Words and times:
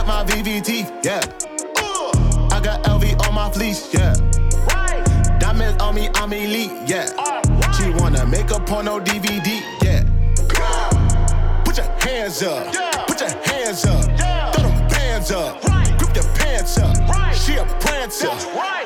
with 0.00 0.08
my 0.08 0.24
VVT, 0.24 1.04
yeah. 1.04 1.20
I 2.52 2.60
got 2.60 2.82
LV 2.84 3.26
on 3.26 3.34
my 3.34 3.50
fleece, 3.50 3.92
yeah. 3.92 4.14
Diamonds 5.38 5.82
on 5.82 5.94
me, 5.94 6.08
I'm 6.14 6.32
elite, 6.32 6.72
yeah. 6.86 7.06
She 7.76 7.90
wanna 7.90 8.26
make 8.26 8.50
a 8.50 8.60
porno 8.60 9.00
DVD, 9.00 9.60
yeah. 9.82 10.04
Put 11.64 11.76
your 11.76 11.86
hands 12.00 12.42
up, 12.42 12.72
put 13.06 13.20
your 13.20 13.30
hands 13.44 13.84
up, 13.84 14.04
throw 14.54 14.68
them 14.68 14.88
bands 14.88 15.30
up, 15.30 15.60
grip 15.98 16.14
your 16.14 16.28
pants 16.34 16.78
up. 16.78 16.96
She 17.34 17.56
a 17.56 17.64
prancer, 17.80 18.28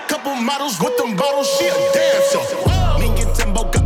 couple 0.08 0.34
models 0.34 0.80
with 0.80 0.96
them 0.96 1.16
bottles, 1.16 1.48
she 1.58 1.66
a 1.66 1.74
dancer. 1.92 2.42
Me 2.98 3.08
and 3.22 3.34
Timbo 3.34 3.64
got 3.64 3.83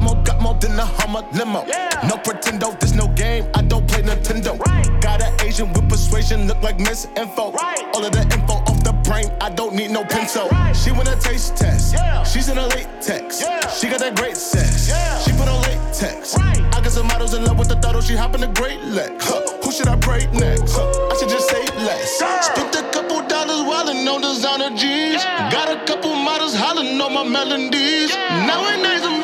a 0.78 0.84
Hummer 0.84 1.26
limo. 1.32 1.64
No 2.08 2.16
pretendo, 2.18 2.72
there's 2.78 2.94
no 2.94 3.08
game, 3.08 3.46
I 3.54 3.62
don't 3.62 3.86
play 3.86 4.02
Nintendo. 4.02 4.58
Got 5.00 5.22
an 5.22 5.32
Asian 5.40 5.72
with 5.72 5.88
persuasion, 5.88 6.46
look 6.46 6.62
like 6.62 6.78
Miss 6.78 7.06
Info. 7.16 7.52
All 7.94 8.04
of 8.04 8.12
the 8.12 8.22
info 8.22 8.54
off 8.54 8.82
the 8.84 8.92
brain, 9.04 9.30
I 9.40 9.50
don't 9.50 9.74
need 9.74 9.90
no 9.90 10.04
pencil. 10.04 10.48
She 10.74 10.90
want 10.92 11.08
a 11.08 11.16
taste 11.16 11.56
test, 11.56 11.96
she's 12.30 12.48
in 12.48 12.58
a 12.58 12.66
latex. 12.66 13.38
She 13.78 13.88
got 13.88 14.00
that 14.00 14.14
great 14.16 14.36
sex, 14.36 14.86
she 15.24 15.32
put 15.32 15.48
on 15.48 15.60
latex. 15.62 16.36
I 16.36 16.80
got 16.80 16.92
some 16.92 17.06
models 17.06 17.34
in 17.34 17.44
love 17.44 17.58
with 17.58 17.68
the 17.68 17.76
throttle, 17.76 18.00
she 18.00 18.14
hop 18.14 18.34
in 18.34 18.40
the 18.40 18.48
great 18.48 18.82
legs. 18.84 19.24
Huh. 19.26 19.42
Who 19.64 19.72
should 19.72 19.88
I 19.88 19.96
pray 19.96 20.26
next? 20.32 20.74
Huh. 20.76 21.10
I 21.12 21.16
should 21.18 21.28
just 21.28 21.48
say 21.48 21.64
less. 21.84 22.18
Spent 22.46 22.74
a 22.74 22.82
couple 22.90 23.20
dollars 23.26 23.60
wildin' 23.66 24.06
on 24.12 24.20
designer 24.20 24.70
G's. 24.76 25.24
Got 25.50 25.68
a 25.70 25.84
couple 25.84 26.14
models 26.14 26.54
hollering 26.54 27.00
on 27.00 27.12
my 27.12 27.24
melodies. 27.24 28.14
Nowadays 28.14 29.02
I'm 29.04 29.17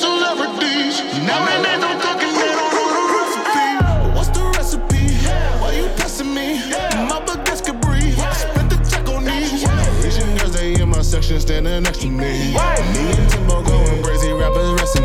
celebrities. 0.00 1.00
I'm 1.00 2.00
cooking, 2.00 2.34
they 2.34 2.52
don't 2.52 2.72
know 2.76 2.88
the 2.96 3.02
recipe. 3.16 3.66
What's 4.16 4.30
the 4.36 4.44
recipe? 4.56 5.04
Why 5.60 5.70
you 5.72 5.86
me? 6.24 6.60
My 7.08 7.18
baguettes. 7.24 7.64
I 8.18 8.32
spent 8.32 8.70
the 8.70 8.78
check 8.90 9.08
on 9.08 9.24
these. 9.24 9.64
Girls, 10.38 10.52
they 10.52 10.80
in 10.80 10.88
my 10.88 11.02
section 11.02 11.40
standing 11.40 11.82
next 11.82 12.00
to 12.02 12.08
me. 12.08 12.52
Me 12.52 13.02
and 13.16 13.30
Timbo 13.30 13.62
going 13.62 14.02
crazy, 14.02 14.32
rappers 14.32 14.70
rest 14.80 14.96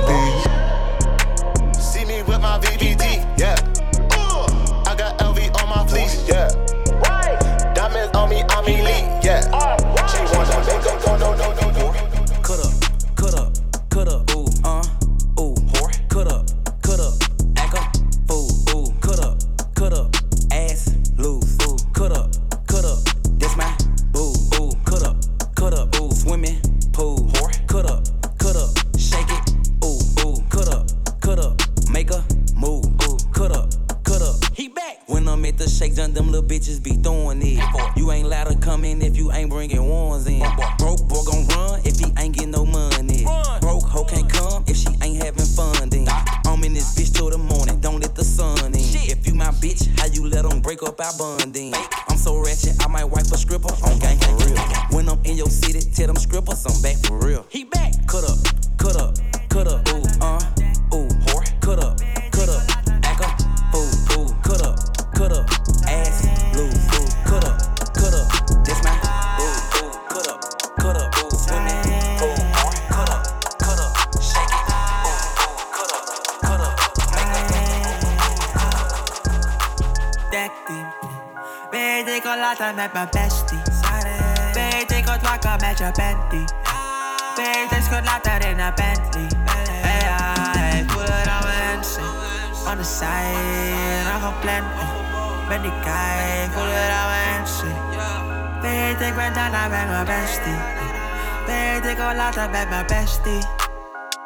bestie. 103.11 103.49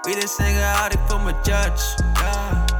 Wie 0.01 0.19
de 0.19 0.27
zingen 0.27 0.71
hard, 0.71 0.93
ik 0.93 0.99
voel 1.07 1.19
me 1.19 1.33
judge. 1.43 2.03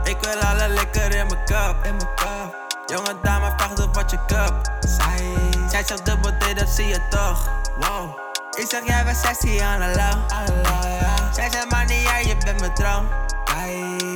Ik 0.03 0.17
wil 0.21 0.39
alle 0.39 0.69
liquor 0.69 1.15
in 1.15 1.27
mijn 1.27 1.45
cup. 1.45 1.75
In 1.83 1.95
mijn 1.95 2.09
cup. 2.15 2.55
Jonge 2.85 3.15
dame 3.21 3.53
vraagt 3.57 3.79
op 3.79 3.95
wat 3.95 4.11
je 4.11 4.17
cup. 4.27 4.53
Zij, 4.79 5.33
zij 5.69 5.83
zegt 5.85 6.05
dubbel 6.05 6.31
D, 6.37 6.57
dat 6.57 6.69
zie 6.69 6.87
je 6.87 7.07
toch. 7.09 7.49
Wow. 7.77 8.17
Ik 8.57 8.65
zeg 8.69 8.85
jij 8.85 9.03
bent 9.03 9.17
sexy 9.17 9.61
aan 9.61 9.79
de 9.79 9.85
low. 9.85 10.41
Zij 11.33 11.51
zegt 11.51 11.71
man, 11.71 11.85
niet 11.85 12.01
jij, 12.01 12.25
je 12.25 12.37
bent 12.37 12.59
mijn 12.59 12.73
droom. 12.73 13.07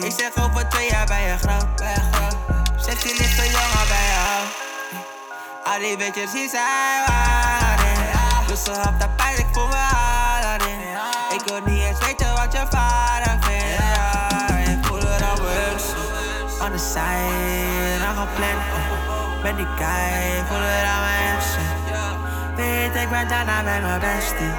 Ik 0.04 0.14
zeg 0.18 0.46
over 0.46 0.70
twee 0.70 0.90
jaar 0.90 1.06
ben 1.06 1.22
je 1.22 1.38
groot. 1.38 1.76
Ben 1.76 1.90
je 1.90 2.02
groot. 2.12 2.36
Sexy 2.86 3.08
ligt 3.08 3.36
zo 3.36 3.44
jong 3.44 3.74
al 3.80 3.88
bij 3.88 4.10
hoofd. 4.16 4.68
Al 5.64 5.80
die 5.80 5.98
bitches 5.98 6.32
die 6.32 6.50
zijn 6.50 7.06
waarin. 7.08 8.08
Dus 8.48 8.64
ze 8.64 8.72
hap 8.72 9.00
dat 9.00 9.16
pijn, 9.16 9.38
ik 9.38 9.46
voel. 9.52 9.69
Ik 11.40 11.50
wil 11.50 11.60
niet 11.66 11.84
eens 11.84 12.00
weten 12.00 12.34
wat 12.36 12.52
je 12.52 12.66
vader 12.70 13.38
vindt. 13.40 13.78
Ja, 13.78 14.48
ik 14.58 14.86
voel 14.86 15.00
het 15.00 15.24
al 15.30 15.36
bewust. 15.36 15.96
On 16.62 16.72
the 16.72 16.78
side, 16.78 18.06
nog 18.06 18.18
gepland. 18.18 18.62
oh. 18.74 19.42
Ben 19.44 19.56
die 19.56 19.68
guy, 19.76 20.44
voel 20.48 20.58
het 20.60 20.86
aan 20.86 21.02
mijn 21.02 21.34
mensen. 21.34 21.68
Weet 22.56 23.04
ik 23.04 23.10
ben 23.10 23.28
daarna 23.28 23.62
met 23.62 23.82
mijn 23.82 24.00
bestie. 24.00 24.52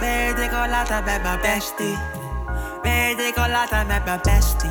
Weet 0.00 0.38
ik 0.38 0.52
al 0.52 0.68
later 0.68 1.02
met 1.04 1.22
mijn 1.22 1.40
bestie. 1.40 1.98
Weet 2.82 3.18
ik 3.18 3.36
al 3.36 3.48
later 3.48 3.86
met 3.86 4.04
mijn 4.04 4.20
bestie. 4.22 4.70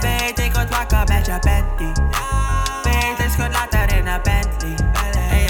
Weet 0.00 0.38
ik 0.38 0.54
wat 0.54 0.68
wakker 0.68 1.04
met 1.06 1.26
je 1.26 1.38
panty. 1.38 2.00
Weet 2.82 3.18
ik 3.18 3.30
schud 3.30 3.52
later 3.52 3.96
in 3.96 4.06
een 4.06 4.22
Bentley. 4.22 4.74
Hey, 4.92 5.10
hey, 5.12 5.46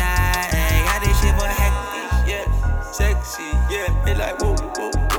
hey, 0.49 0.83
ja, 0.85 0.99
die 0.99 1.15
shit 1.15 1.35
wordt 1.35 1.57
hectisch, 1.57 2.33
yeah. 2.33 2.47
Sexy, 2.93 3.54
yeah, 3.75 4.15
like 4.17 4.41
whoa, 4.41 4.55
whoa. 4.55 5.14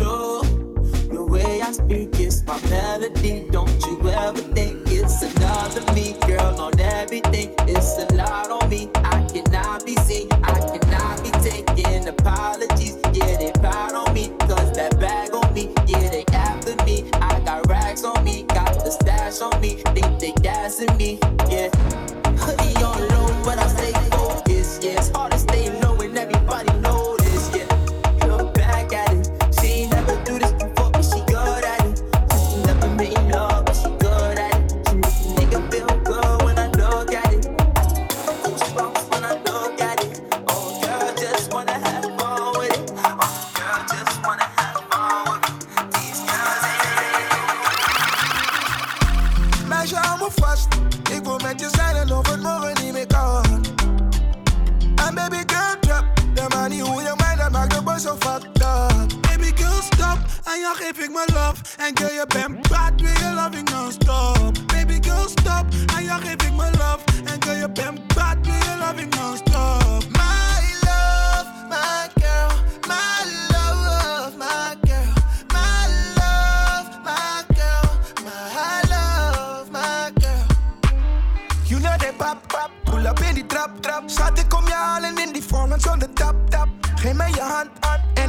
Me. 0.00 0.42
The 1.08 1.24
way 1.24 1.62
I 1.62 1.72
speak 1.72 2.14
experience 2.24 2.46
my 2.46 2.70
melody. 2.70 3.46
Don't 3.50 3.86
you 3.86 4.10
ever 4.10 4.40
think 4.54 4.80
it's 4.86 5.22
another 5.22 5.92
me, 5.92 6.16
girl, 6.26 6.60
on 6.60 6.78
everything. 6.80 7.54
It's 7.68 7.98
a 7.98 8.14
lot 8.14 8.50
on 8.50 8.68
me. 8.68 8.90
I 8.96 9.24
cannot 9.32 9.84
be 9.84 9.96
seen, 9.96 10.28
I 10.32 10.58
cannot 10.60 11.22
be 11.22 11.30
taking 11.42 12.08
apologies. 12.08 12.96
Yeah, 13.12 13.36
they 13.38 13.52
proud 13.60 13.94
on 13.94 14.14
me, 14.14 14.28
cause 14.40 14.72
that 14.76 14.98
bag 15.00 15.34
on 15.34 15.52
me. 15.54 15.72
Yeah, 15.86 16.10
they 16.10 16.24
after 16.32 16.76
me. 16.84 17.10
I 17.14 17.40
got 17.40 17.66
rags 17.68 18.04
on 18.04 18.24
me, 18.24 18.44
got 18.44 18.74
the 18.84 18.90
stash 18.90 19.40
on 19.40 19.60
me. 19.60 19.82
Think 19.94 20.18
they 20.18 20.32
gassing 20.42 20.96
me, 20.96 21.18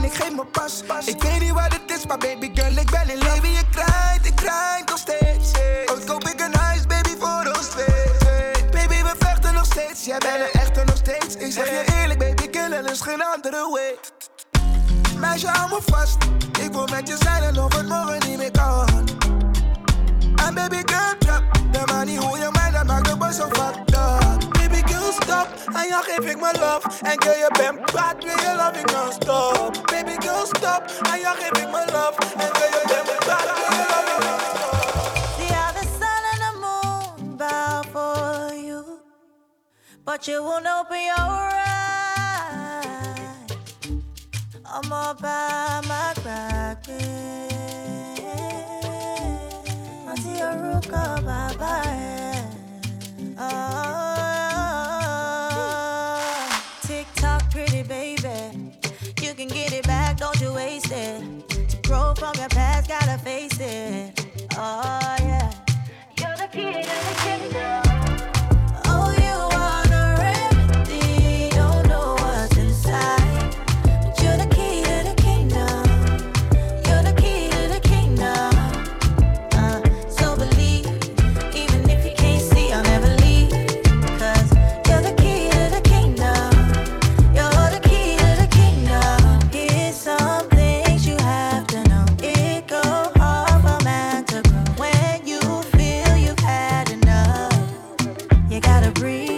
ik 0.06 0.14
geef 0.14 0.32
me 0.32 0.46
pas. 0.46 1.06
Ik 1.06 1.22
weet 1.22 1.40
niet 1.40 1.52
wat 1.52 1.74
het 1.74 1.98
is, 1.98 2.06
maar 2.06 2.18
baby 2.18 2.52
girl, 2.54 2.78
ik 2.78 2.92
ben 2.92 3.10
in 3.10 3.18
leven. 3.18 3.50
Je 3.50 3.64
krijgt, 3.72 4.26
ik 4.26 4.36
krijg 4.36 4.86
nog 4.86 4.98
steeds. 4.98 5.52
Ooit 5.92 6.04
koop 6.06 6.24
ik 6.24 6.40
een 6.40 6.56
huis, 6.56 6.86
baby, 6.88 7.10
voor 7.20 7.54
ons 7.58 7.68
twee. 7.68 8.66
Baby, 8.72 9.04
we 9.04 9.14
vechten 9.20 9.54
nog 9.54 9.66
steeds. 9.66 10.06
Jij 10.06 10.18
bent 10.18 10.40
een 10.40 10.62
echte 10.62 10.84
nog 10.84 10.98
steeds. 10.98 11.36
Ik 11.36 11.52
zeg 11.52 11.70
je 11.70 11.84
eerlijk, 12.00 12.20
baby, 12.20 12.48
killen 12.50 12.86
is 12.86 13.02
geen 13.02 13.24
andere 13.24 13.70
way. 13.72 13.96
Meisje, 15.20 15.48
hou 15.48 15.70
me 15.70 15.80
vast. 15.86 16.18
Ik 16.60 16.72
wil 16.72 16.88
met 16.88 17.08
je 17.08 17.18
zijn 17.20 17.44
en 17.44 17.60
of 17.60 17.76
het 17.76 17.88
morgen 17.88 18.30
niet 18.30 18.38
meer 18.38 18.52
kan. 18.52 19.25
Baby 20.54 20.84
girl 20.86 21.18
trap 21.20 21.44
De 21.72 21.82
manier 21.86 22.20
hoe 22.22 22.38
je 22.38 22.50
mij 22.52 22.72
dat 22.72 22.86
maakt 22.86 23.10
de 23.10 23.18
boy 23.18 23.32
zo 23.32 23.48
fucked 23.50 23.96
up. 23.96 24.54
Baby 24.54 24.82
girl 24.92 25.12
stop. 25.12 25.48
Aan 25.74 25.88
jou 25.88 26.04
geef 26.04 26.26
ik 26.32 26.40
love 26.40 26.88
En 27.04 27.22
girl 27.22 27.38
je 27.38 27.52
bent 27.58 27.92
bad 27.92 28.24
Wil 28.24 28.38
je 28.38 28.56
loving 28.58 28.92
non-stop 28.92 29.88
Baby 29.92 30.16
girl 30.20 30.46
stop. 30.46 30.84
Aan 31.12 31.20
jou 31.20 31.38
geef 31.38 31.64
ik 31.64 31.72
love 31.72 32.16
En 32.38 32.50
girl 32.56 32.76
See 35.38 35.54
how 35.54 35.72
the 35.74 35.86
and 36.32 36.42
the 36.42 36.52
moon 36.62 37.38
bow 37.38 37.84
for 37.92 38.54
you, 38.56 39.00
but 40.04 40.28
you 40.28 40.44
won't 40.44 40.66
open 40.66 41.04
your 41.04 41.52
eyes. 41.52 41.86
I'm 44.66 44.92
all 44.92 45.14
by 45.16 45.82
my 45.88 46.14
crack. 46.22 46.88
I 50.16 50.18
see 50.18 50.40
a 50.40 50.56
rook 50.56 50.94
of 50.94 51.26
Oh, 53.38 53.82
tick 56.84 57.06
tock, 57.16 57.52
pretty 57.52 57.84
baby. 57.84 58.72
You 59.22 59.34
can 59.34 59.50
get 59.50 59.74
it 59.74 59.86
back, 59.86 60.16
don't 60.16 60.40
you 60.40 60.54
waste 60.54 60.94
it. 60.94 61.50
To 61.50 61.78
grow 61.82 62.14
from 62.16 62.34
your 62.38 62.48
past, 62.48 62.88
gotta 62.88 63.18
face 63.18 63.60
it. 63.60 64.26
Oh 64.58 65.16
yeah. 65.20 65.52
You're 66.18 66.38
the 66.38 66.48
key 66.50 66.72
to 66.72 66.80
the 66.80 67.16
kingdom. 67.22 67.85
You 98.56 98.62
gotta 98.62 98.90
breathe. 98.92 99.35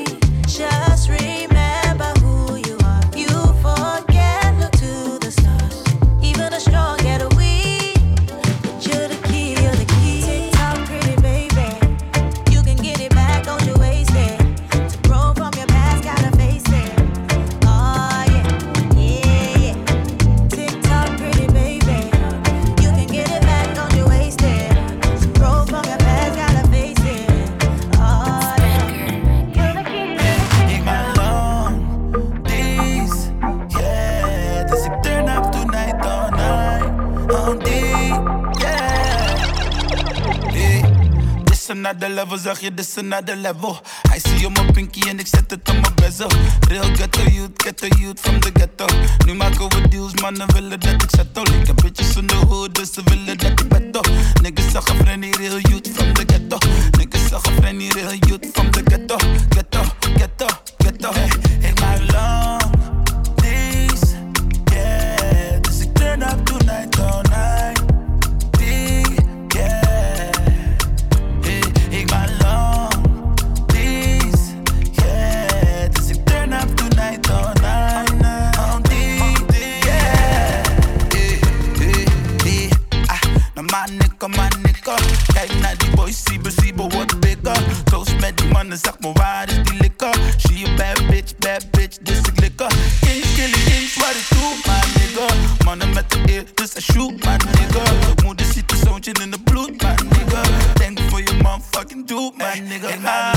Zeg 42.47 42.59
je, 42.59 42.73
this 42.73 42.97
another 42.97 43.35
level. 43.35 43.81
I 44.15 44.19
see 44.19 44.45
op 44.45 44.53
mijn 44.53 44.71
pinky 44.71 45.09
en 45.09 45.19
ik 45.19 45.27
zet 45.27 45.51
het 45.51 45.69
op 45.69 45.81
mijn 45.81 45.93
bezel. 45.95 46.29
Real 46.67 46.89
ghetto 46.95 47.21
youth, 47.21 47.51
ghetto 47.63 47.87
youth 47.87 48.19
from 48.19 48.39
the 48.39 48.51
ghetto. 48.53 48.85
Nu 49.25 49.33
maken 49.33 49.69
we 49.69 49.87
deals, 49.87 50.13
mannen 50.13 50.53
willen 50.53 50.79
dat 50.79 51.03
ik 51.03 51.09
settle. 51.09 51.59
Ik 51.59 51.67
heb 51.67 51.75
bitches 51.75 52.15
in 52.15 52.27
de 52.27 52.35
hood, 52.35 52.75
dus 52.75 52.93
ze 52.93 53.01
willen 53.03 53.37
dat 53.37 53.59
ik 53.59 53.67
betto. 53.67 54.01
Niggas 54.41 54.71
zeggen 54.71 54.95
friendly, 54.95 55.31
real 55.31 55.59
youth 55.59 55.89
from 55.93 56.13
the 56.13 56.23
ghetto. 56.27 56.57
Niggas 56.97 57.27
zeggen 57.29 57.53
friendly, 57.53 57.89
real 57.89 58.13
youth 58.27 58.45
from 58.53 58.71
the 58.71 58.81
ghetto. 58.83 59.15
Ghetto, 59.49 59.81
ghetto, 60.17 60.47
ghetto. 60.77 61.09
Hey, 61.13 61.46
in 99.07 99.31
the 99.31 99.39
bloed, 99.39 99.81
my 99.81 99.95
nigga. 100.09 100.41
Denk 100.73 100.99
voor 101.09 101.19
je 101.19 101.37
man, 101.41 101.61
fucking 101.71 102.07
doe, 102.07 102.33
my 102.37 102.59
nigga. 102.59 102.87
Ik 102.87 103.01
ben 103.01 103.36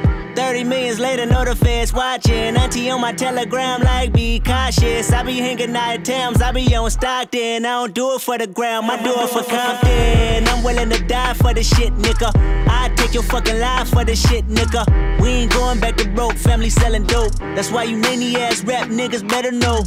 30 0.35 0.63
millions 0.63 0.99
later, 0.99 1.25
no 1.25 1.43
defense. 1.43 1.93
watching. 1.93 2.55
Auntie 2.55 2.89
on 2.89 3.01
my 3.01 3.13
telegram, 3.13 3.81
like, 3.81 4.13
be 4.13 4.39
cautious. 4.39 5.11
I 5.11 5.23
be 5.23 5.37
hanging 5.39 5.75
out 5.75 5.95
at 5.95 6.05
Tams, 6.05 6.41
I 6.41 6.51
be 6.51 6.75
on 6.75 6.89
Stockton. 6.89 7.65
I 7.65 7.69
don't 7.69 7.93
do 7.93 8.15
it 8.15 8.21
for 8.21 8.37
the 8.37 8.47
gram, 8.47 8.89
I 8.89 9.01
do 9.01 9.11
it 9.11 9.29
for 9.29 9.43
Compton. 9.43 10.47
I'm 10.47 10.63
willing 10.63 10.89
to 10.89 11.03
die 11.05 11.33
for 11.33 11.53
this 11.53 11.69
shit, 11.75 11.93
nigga. 11.95 12.31
I 12.67 12.89
take 12.95 13.13
your 13.13 13.23
fucking 13.23 13.59
life 13.59 13.89
for 13.89 14.05
this 14.05 14.21
shit, 14.27 14.47
nigga. 14.47 14.85
We 15.21 15.29
ain't 15.29 15.51
going 15.51 15.79
back 15.79 15.97
to 15.97 16.07
broke, 16.09 16.35
family 16.35 16.69
selling 16.69 17.05
dope. 17.05 17.33
That's 17.55 17.71
why 17.71 17.83
you 17.83 17.97
many 17.97 18.35
ass 18.37 18.63
rap 18.63 18.89
niggas 18.89 19.27
better 19.27 19.51
know. 19.51 19.83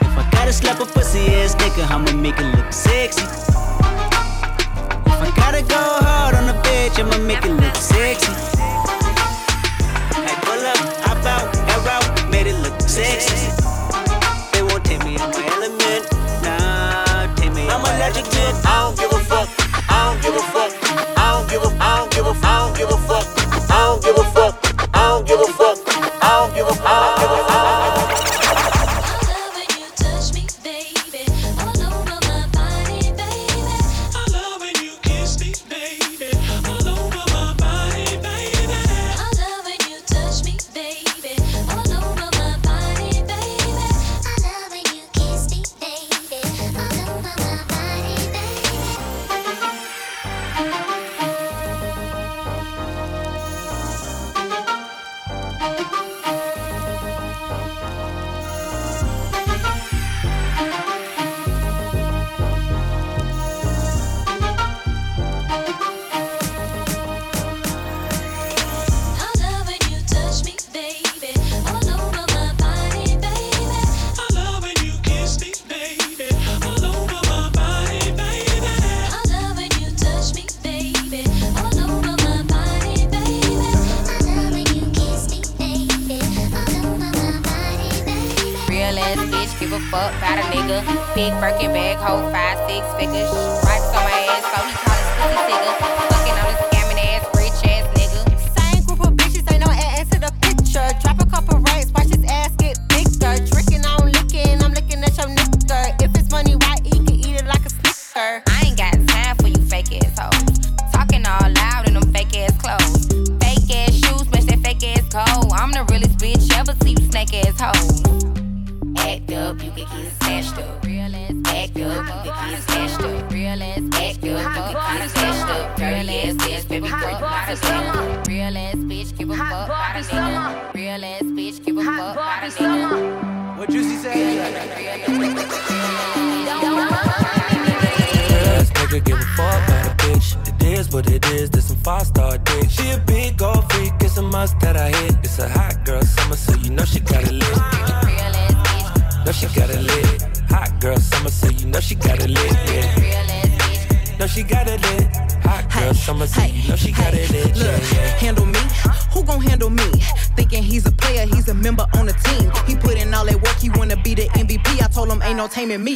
If 0.00 0.18
I 0.18 0.28
gotta 0.32 0.52
slap 0.52 0.80
a 0.80 0.86
pussy 0.86 1.20
ass 1.36 1.54
nigga, 1.56 1.88
I'ma 1.90 2.12
make 2.12 2.38
it 2.38 2.56
look 2.56 2.72
sexy. 2.72 3.22
If 5.06 5.20
I 5.20 5.32
gotta 5.36 5.62
go 5.62 5.76
hard 5.76 6.34
on 6.34 6.48
a 6.48 6.54
bitch, 6.62 6.98
I'ma 6.98 7.18
make 7.18 7.44
it 7.44 7.50
look 7.50 7.76
sexy. 7.76 8.61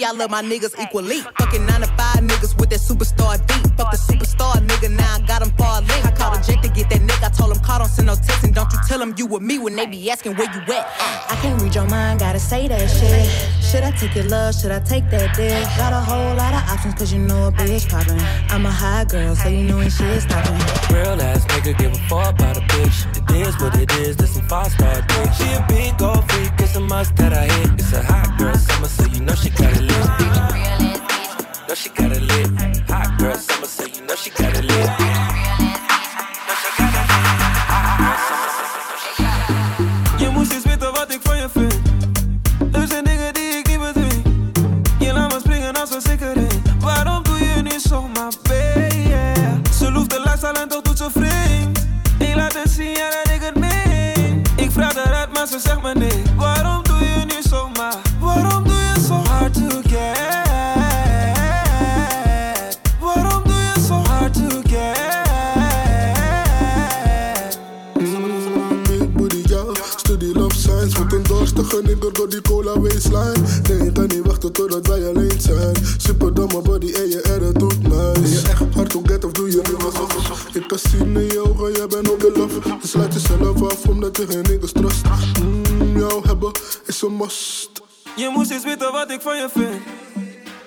I 0.06 0.12
love 0.12 0.30
my 0.30 0.40
niggas 0.40 0.78
equally. 0.80 1.22
Fucking 1.36 1.66
nine 1.66 1.80
to 1.80 1.88
five 1.98 2.22
niggas 2.22 2.56
with 2.60 2.70
that 2.70 2.78
superstar 2.78 3.38
beat. 3.48 3.66
Fuck 3.76 3.90
the 3.90 3.98
superstar 3.98 4.54
nigga, 4.64 4.88
now 4.88 5.16
I 5.16 5.20
got 5.26 5.42
him 5.42 5.50
far 5.58 5.80
link. 5.80 6.06
I 6.06 6.12
called 6.12 6.38
a 6.38 6.42
Jake 6.46 6.62
to 6.62 6.68
get 6.68 6.88
that 6.90 7.00
nigga. 7.00 7.26
I 7.26 7.30
told 7.30 7.50
him 7.50 7.60
call, 7.60 7.80
don't 7.80 7.88
send 7.88 8.06
no 8.06 8.14
text, 8.14 8.44
and 8.44 8.54
don't 8.54 8.72
you 8.72 8.78
tell 8.86 9.02
him 9.02 9.14
you 9.18 9.26
with 9.26 9.42
me 9.42 9.58
when 9.58 9.74
they 9.74 9.84
be 9.86 10.08
asking 10.08 10.36
where 10.36 10.46
you 10.54 10.60
at. 10.72 10.86
I 11.28 11.36
can't 11.42 11.60
read 11.60 11.74
your 11.74 11.88
mind, 11.88 12.20
gotta 12.20 12.38
say 12.38 12.68
that 12.68 12.86
shit. 12.88 13.26
Should 13.64 13.82
I 13.82 13.90
take 13.90 14.14
your 14.14 14.26
love? 14.26 14.54
Should 14.54 14.70
I 14.70 14.78
take 14.78 15.10
that 15.10 15.34
dick? 15.34 15.64
Got 15.76 15.92
a 15.92 16.00
whole 16.00 16.36
lot 16.36 16.54
of 16.54 16.62
options, 16.70 16.94
cause 16.94 17.12
you 17.12 17.18
know 17.18 17.48
a 17.48 17.52
bitch 17.52 17.88
poppin'. 17.90 18.20
I'm 18.48 18.64
a 18.64 18.70
high 18.70 19.04
girl, 19.04 19.34
so 19.34 19.48
you 19.48 19.64
know 19.64 19.80
ain't 19.80 19.92
shit 19.92 20.22
stopping. 20.22 20.54
Real 20.94 21.20
ass 21.20 21.44
nigga 21.46 21.76
give 21.78 21.92
a 21.92 21.98
fuck 22.08 22.34
about 22.34 22.56
a 22.56 22.60
bitch. 22.60 23.06
It 23.16 23.46
is 23.48 23.58
what 23.60 23.74
it 23.76 23.90
is, 23.98 24.16
this 24.16 24.34
some 24.34 24.46
five 24.46 24.70
star 24.70 25.02
dick. 25.02 25.32
She 25.32 25.50
a 25.50 25.64
big 25.68 25.98
gold 25.98 26.30
freak, 26.30 26.52
it's 26.58 26.76
a 26.76 26.80
must 26.80 27.16
that 27.16 27.32
I 27.32 27.46
hit. 27.46 27.72
It's 27.80 27.92
a 27.92 28.02
hot 28.02 28.38
girl 28.38 28.54
summer, 28.54 28.88
Moest 88.56 88.90
wat 88.90 89.10
ik 89.10 89.20
van 89.20 89.36
je 89.36 89.48
vind. 89.54 89.82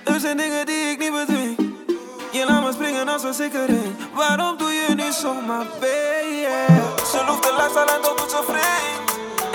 Er 0.04 0.19
zijn 0.19 0.38
dingen 0.38 0.65
die 0.65 0.75
ik 0.75 0.99
niet 0.99 1.12
bedwing. 1.12 1.58
Je 2.32 2.45
laat 2.45 2.63
me 2.63 2.71
springen 2.73 3.08
als 3.08 3.23
een. 3.23 3.95
Waarom 4.13 4.58
doe 4.58 4.71
je 4.71 4.95
niet 4.95 5.13
zomaar? 5.13 5.65
Ze 7.12 7.23
loeft 7.28 7.43
de 7.43 7.54
ze 8.30 8.43
vreemd. 8.45 9.10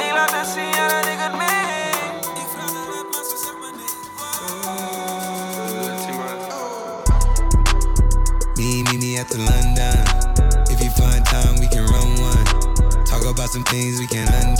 Ik 0.06 0.12
laat 0.12 0.30
het 0.32 0.46
zien, 0.46 0.68
ik 1.12 1.18
het 1.18 1.36
meen. 1.36 1.62
Me, 8.54 8.82
meet 8.82 9.00
me 9.00 9.20
at 9.20 9.30
the 9.30 9.38
London. 9.38 10.02
If 10.70 10.80
you 10.80 10.90
find 10.90 11.24
time, 11.24 11.58
we 11.58 11.68
can 11.68 11.86
run 11.86 12.18
one. 12.20 13.04
Talk 13.04 13.24
about 13.24 13.50
some 13.50 13.64
things 13.64 13.98
we 13.98 14.06
can 14.06 14.26
undo. 14.42 14.53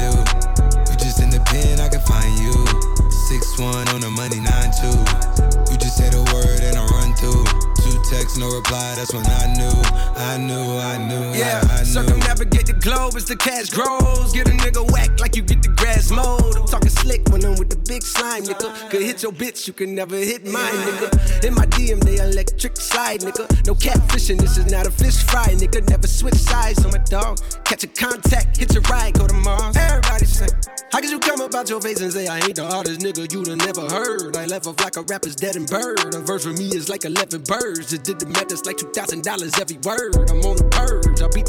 As 13.24 13.28
the 13.28 13.36
cash 13.36 13.70
grows. 13.70 14.32
Get 14.32 14.48
a 14.48 14.50
nigga 14.50 14.84
whack 14.92 15.20
like 15.20 15.36
you 15.36 15.42
get 15.42 15.62
the 15.62 15.68
grass 15.68 16.10
mowed. 16.10 16.56
I'm 16.56 16.66
talking 16.66 16.90
slick 16.90 17.22
when 17.30 17.44
I'm 17.44 17.56
with 17.56 17.70
the 17.70 17.80
big 17.88 18.02
slime, 18.02 18.44
nigga. 18.44 18.90
Could 18.90 19.02
hit 19.02 19.22
your 19.22 19.32
bitch, 19.32 19.66
you 19.66 19.72
can 19.72 19.94
never 19.94 20.16
hit 20.16 20.44
mine, 20.44 20.78
nigga. 20.86 21.44
In 21.44 21.54
my 21.54 21.66
DM, 21.66 22.00
they 22.00 22.16
electric 22.18 22.76
slide, 22.76 23.20
nigga. 23.20 23.44
No 23.66 23.74
catfishing, 23.74 24.38
this 24.40 24.58
is 24.58 24.70
not 24.70 24.86
a 24.86 24.90
fish 24.90 25.22
fry, 25.24 25.48
nigga. 25.54 25.88
Never 25.88 26.06
switch 26.06 26.34
sides 26.34 26.84
on 26.84 26.92
my 26.92 26.98
dog. 26.98 27.40
Catch 27.64 27.84
a 27.84 27.88
contact, 27.88 28.56
hit 28.58 28.72
your 28.74 28.82
ride, 28.82 29.14
go 29.14 29.26
to 29.26 29.34
Mars. 29.34 29.76
Everybody 29.76 30.26
say, 30.26 30.48
How 30.92 31.00
could 31.00 31.10
you 31.10 31.18
come 31.18 31.40
about 31.40 31.68
your 31.70 31.80
face 31.80 32.00
and 32.00 32.12
say 32.12 32.26
I 32.26 32.38
ain't 32.40 32.56
the 32.56 32.66
hardest 32.66 33.00
nigga 33.00 33.32
you'd 33.32 33.48
have 33.48 33.58
never 33.58 33.88
heard? 33.88 34.36
I 34.36 34.46
left 34.46 34.66
off 34.66 34.80
like 34.80 34.96
a 34.96 35.02
rapper's 35.02 35.36
dead 35.36 35.56
and 35.56 35.68
bird. 35.68 36.14
A 36.14 36.20
verse 36.20 36.44
for 36.44 36.52
me 36.52 36.68
is 36.76 36.88
like 36.88 37.04
11 37.04 37.42
birds. 37.42 37.90
Just 37.90 38.02
did 38.04 38.18
the 38.20 38.26
math, 38.26 38.52
it's 38.52 38.66
like 38.66 38.76
$2,000 38.76 39.60
every 39.60 39.78
word. 39.78 40.30
I'm 40.30 40.40
on 40.44 40.56
the 40.56 40.64
beat 40.64 41.03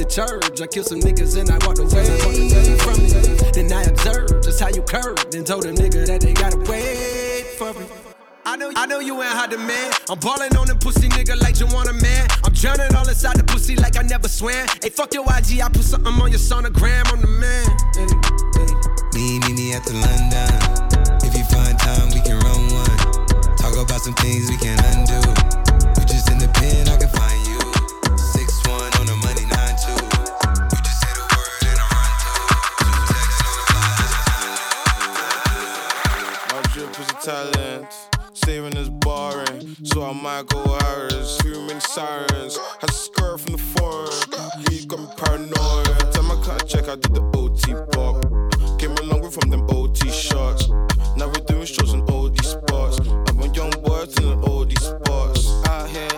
the 0.05 0.13
church. 0.13 0.61
I 0.61 0.67
kill 0.67 0.83
some 0.83 0.99
niggas 0.99 1.37
and 1.37 1.49
I 1.49 1.57
walked 1.65 1.79
away 1.79 2.05
from 2.79 2.95
it. 3.01 3.53
Then 3.53 3.71
I 3.73 3.83
observed 3.83 4.43
just 4.43 4.59
how 4.59 4.69
you 4.69 4.81
curved 4.81 5.35
and 5.35 5.45
told 5.45 5.63
them 5.63 5.75
nigga 5.75 6.05
that 6.07 6.21
they 6.21 6.33
gotta 6.33 6.57
wait 6.69 7.45
for 7.57 7.73
me. 7.73 7.85
I 8.45 8.55
know, 8.57 8.71
I 8.75 8.85
know 8.85 8.99
you 8.99 9.21
ain't 9.23 9.33
hot 9.33 9.49
man. 9.57 9.91
I'm 10.09 10.19
ballin' 10.19 10.55
on 10.57 10.67
the 10.67 10.75
pussy 10.75 11.09
nigga 11.09 11.39
like 11.41 11.59
you 11.59 11.65
want 11.67 11.89
a 11.89 11.93
man. 11.93 12.27
I'm 12.43 12.53
drowning 12.53 12.93
all 12.95 13.07
inside 13.07 13.37
the 13.37 13.43
pussy 13.43 13.75
like 13.75 13.97
I 13.97 14.03
never 14.03 14.27
swam. 14.27 14.67
Hey, 14.83 14.89
fuck 14.89 15.13
your 15.13 15.25
IG, 15.25 15.61
I 15.61 15.69
put 15.69 15.83
something 15.83 16.13
on 16.13 16.29
your 16.29 16.39
sonogram. 16.39 17.09
I'm 17.09 17.21
the 17.21 17.31
man. 17.41 17.65
Me, 19.15 19.39
meet 19.39 19.57
me 19.57 19.73
at 19.73 19.83
the 19.83 19.97
London. 19.97 20.53
If 21.25 21.33
you 21.33 21.43
find 21.49 21.77
time, 21.79 22.13
we 22.13 22.21
can 22.21 22.37
run 22.45 22.61
one. 22.69 23.57
Talk 23.57 23.73
about 23.73 24.01
some 24.01 24.13
things 24.21 24.49
we 24.49 24.57
can 24.57 24.77
undo. 24.93 25.17
You 25.97 26.05
just 26.05 26.29
in 26.29 26.37
the 26.37 26.49
pen, 26.53 26.87
I 26.89 26.97
can 26.97 27.09
find 27.09 27.34
drip 37.25 37.35
is 37.45 37.51
a 37.51 37.51
talent. 37.51 37.93
Saving 38.33 38.77
is 38.77 38.89
boring, 38.89 39.75
so 39.83 40.03
I 40.03 40.13
might 40.13 40.47
go. 40.47 40.63
Too 41.39 41.61
many 41.65 41.79
sirens. 41.79 42.59
To 42.81 42.93
skirt 42.93 43.39
from 43.39 43.53
the 43.53 43.57
foreign. 43.57 44.11
He 44.69 44.85
got 44.85 44.99
me 44.99 45.07
paranoid. 45.17 45.87
Every 45.89 46.11
time 46.11 46.31
I 46.31 46.41
cut 46.43 46.61
a 46.61 46.65
check, 46.65 46.87
I 46.87 46.95
did 46.95 47.13
the 47.13 47.21
OT 47.37 47.73
pop. 47.91 48.79
Came 48.79 48.91
a 48.91 49.01
long 49.03 49.21
way 49.21 49.29
from 49.29 49.49
them 49.49 49.65
OT 49.69 50.11
shots. 50.11 50.69
Now 51.15 51.27
we're 51.27 51.45
doing 51.47 51.65
shows 51.65 51.93
in 51.93 52.01
all 52.11 52.29
these 52.29 52.49
spots. 52.49 52.99
I'm 53.27 53.39
a 53.39 53.47
young 53.53 53.71
boy 53.83 54.05
in 54.21 54.39
all 54.43 54.65
these 54.65 54.81
spots. 54.81 55.47
Out 55.67 55.89
here, 55.89 56.09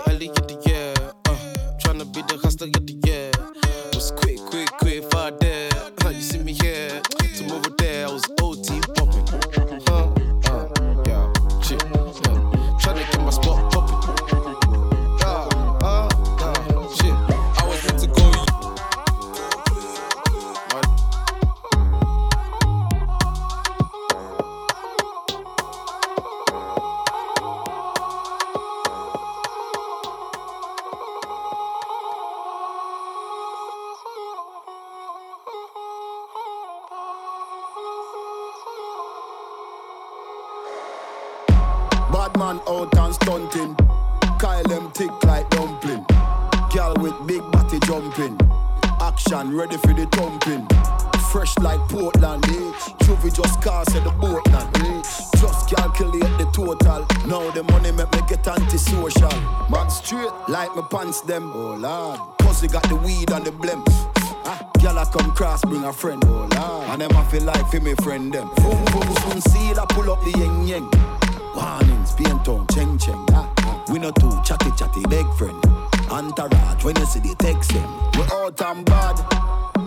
pants 61.08 61.22
them, 61.22 61.52
oh 61.56 61.76
lord. 61.76 62.20
Pussy 62.40 62.68
got 62.68 62.84
the 62.90 62.96
weed 62.96 63.32
and 63.32 63.46
the 63.46 63.52
blem. 63.52 63.82
Ah, 64.46 64.60
Gyal 64.78 65.02
a 65.02 65.06
come 65.06 65.32
cross, 65.32 65.62
bring 65.62 65.86
a 65.86 65.94
friend, 65.94 66.22
oh 66.26 66.50
lord. 66.56 66.90
And 66.90 67.02
them 67.02 67.16
I 67.16 67.24
feel 67.32 67.44
like 67.44 67.66
for 67.72 67.80
me 67.80 67.94
friend 68.04 68.34
them. 68.34 68.50
Boom 68.58 68.84
boom 68.92 69.16
soon 69.24 69.42
seal, 69.42 69.80
I 69.80 69.86
pull 69.90 70.12
up 70.12 70.22
the 70.26 70.32
yeng 70.32 70.68
yeng. 70.68 70.90
Warnings, 71.56 72.12
paint 72.14 72.44
town, 72.44 72.68
cheng 72.74 72.98
cheng. 72.98 73.26
Ah. 73.32 73.48
We 73.90 74.00
no 74.00 74.12
too 74.12 74.32
chatty 74.44 74.72
chatty, 74.78 75.02
big 75.10 75.28
friend. 75.36 75.64
Entourage, 76.10 76.84
when 76.84 76.96
you 76.98 77.06
see 77.06 77.20
the 77.20 77.36
text 77.36 77.72
them. 77.72 77.90
We 78.18 78.24
out 78.34 78.62
and 78.62 78.86
bad, 78.86 79.18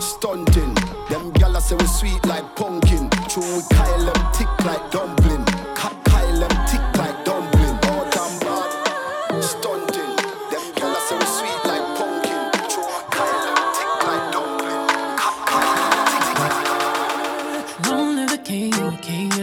stunting. 0.00 0.74
Them 1.10 1.32
gyal 1.32 1.60
say 1.60 1.76
we 1.76 1.86
sweet 1.86 2.24
like 2.24 2.56
pumpkin. 2.56 3.10
True, 3.28 3.56
we 3.56 3.62
Kyle 3.76 4.04
them 4.06 4.32
thick 4.32 4.52
like 4.64 4.90
dumpling. 4.90 5.44
Kyle 5.74 6.40
them 6.40 6.66
thick 6.66 6.89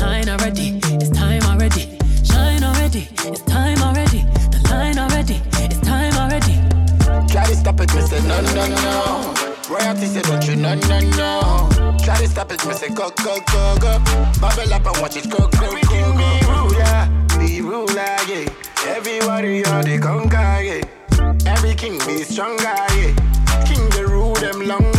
Line 0.00 0.28
already, 0.28 0.78
it's 0.84 1.10
time 1.10 1.42
already. 1.42 1.98
Shine 2.24 2.62
already, 2.64 3.08
it's 3.24 3.42
time 3.42 3.78
already. 3.82 4.22
The 4.50 4.60
line 4.70 4.98
already, 4.98 5.40
it's 5.64 5.80
time 5.80 6.14
already. 6.14 6.54
Try 7.32 7.44
to 7.46 7.56
stop 7.56 7.80
it, 7.80 7.90
say 7.90 8.20
no, 8.26 8.40
no, 8.40 8.66
no. 8.68 9.34
Royalty 9.68 10.06
say 10.06 10.22
don't 10.22 10.46
you, 10.46 10.56
no, 10.56 10.74
no, 10.74 11.00
no. 11.16 11.96
Try 12.04 12.16
to 12.18 12.28
stop 12.28 12.52
it, 12.52 12.60
say 12.60 12.88
go, 12.88 13.10
go, 13.24 13.38
go, 13.52 13.76
go. 13.80 13.98
Bubble 14.40 14.72
up 14.72 14.86
and 14.86 14.96
watch 15.02 15.16
it 15.16 15.28
go, 15.30 15.38
go, 15.38 15.48
go, 15.48 15.80
go. 15.82 16.16
Be 16.16 16.46
ruler, 16.46 17.08
be 17.38 17.60
ruler, 17.60 18.16
yeah. 18.28 18.48
Everybody 18.86 19.64
on 19.66 19.84
the 19.84 19.98
conquer, 19.98 20.62
yeah. 20.62 21.52
Every 21.52 21.74
king 21.74 21.98
be 22.06 22.22
stronger, 22.22 22.62
yeah. 22.62 23.14
King 23.66 23.88
the 23.90 24.06
rule 24.08 24.34
them 24.34 24.66
longer, 24.66 24.97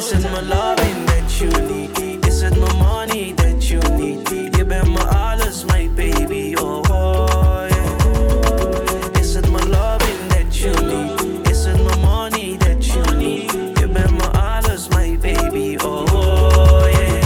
This 0.00 0.12
is 0.14 0.24
my 0.24 0.40
loving 0.40 1.04
that 1.04 1.40
you 1.40 1.50
need. 1.68 2.22
This 2.22 2.40
is 2.40 2.56
my 2.56 2.72
money 2.78 3.32
that 3.32 3.70
you 3.70 3.80
need. 3.98 4.30
Je 4.56 4.64
bent 4.64 4.88
mijn 4.94 5.08
alles, 5.08 5.64
my 5.64 5.90
baby, 5.94 6.56
oh, 6.56 6.82
oh 6.90 7.66
yeah. 7.68 9.10
This 9.12 9.34
is 9.34 9.46
my 9.50 9.62
loving 9.64 10.28
that 10.28 10.56
you 10.58 10.72
need. 10.72 11.44
This 11.44 11.66
is 11.66 11.76
my 11.76 11.96
money 11.96 12.56
that 12.56 12.82
you 12.86 13.02
need. 13.18 13.52
Je 13.78 13.88
bent 13.92 14.16
mijn 14.16 14.32
alles, 14.32 14.88
my 14.88 15.18
baby, 15.18 15.76
oh, 15.84 16.86
yeah. 16.92 17.20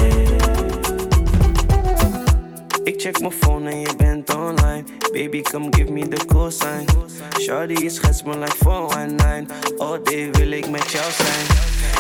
Ik 2.85 3.01
check 3.01 3.21
mijn 3.21 3.33
phone 3.33 3.71
en 3.71 3.81
je 3.81 3.95
bent 3.97 4.35
online. 4.35 4.85
Baby, 5.13 5.43
come 5.43 5.69
give 5.71 5.91
me. 5.93 5.94
Shawty 7.55 7.89
schets 7.89 8.25
me 8.27 8.35
like 8.35 8.53
419. 8.65 9.47
All 9.81 9.99
day 9.99 10.31
wil 10.33 10.51
ik 10.51 10.71
met 10.71 10.91
jou 10.91 11.13
zijn. 11.13 11.47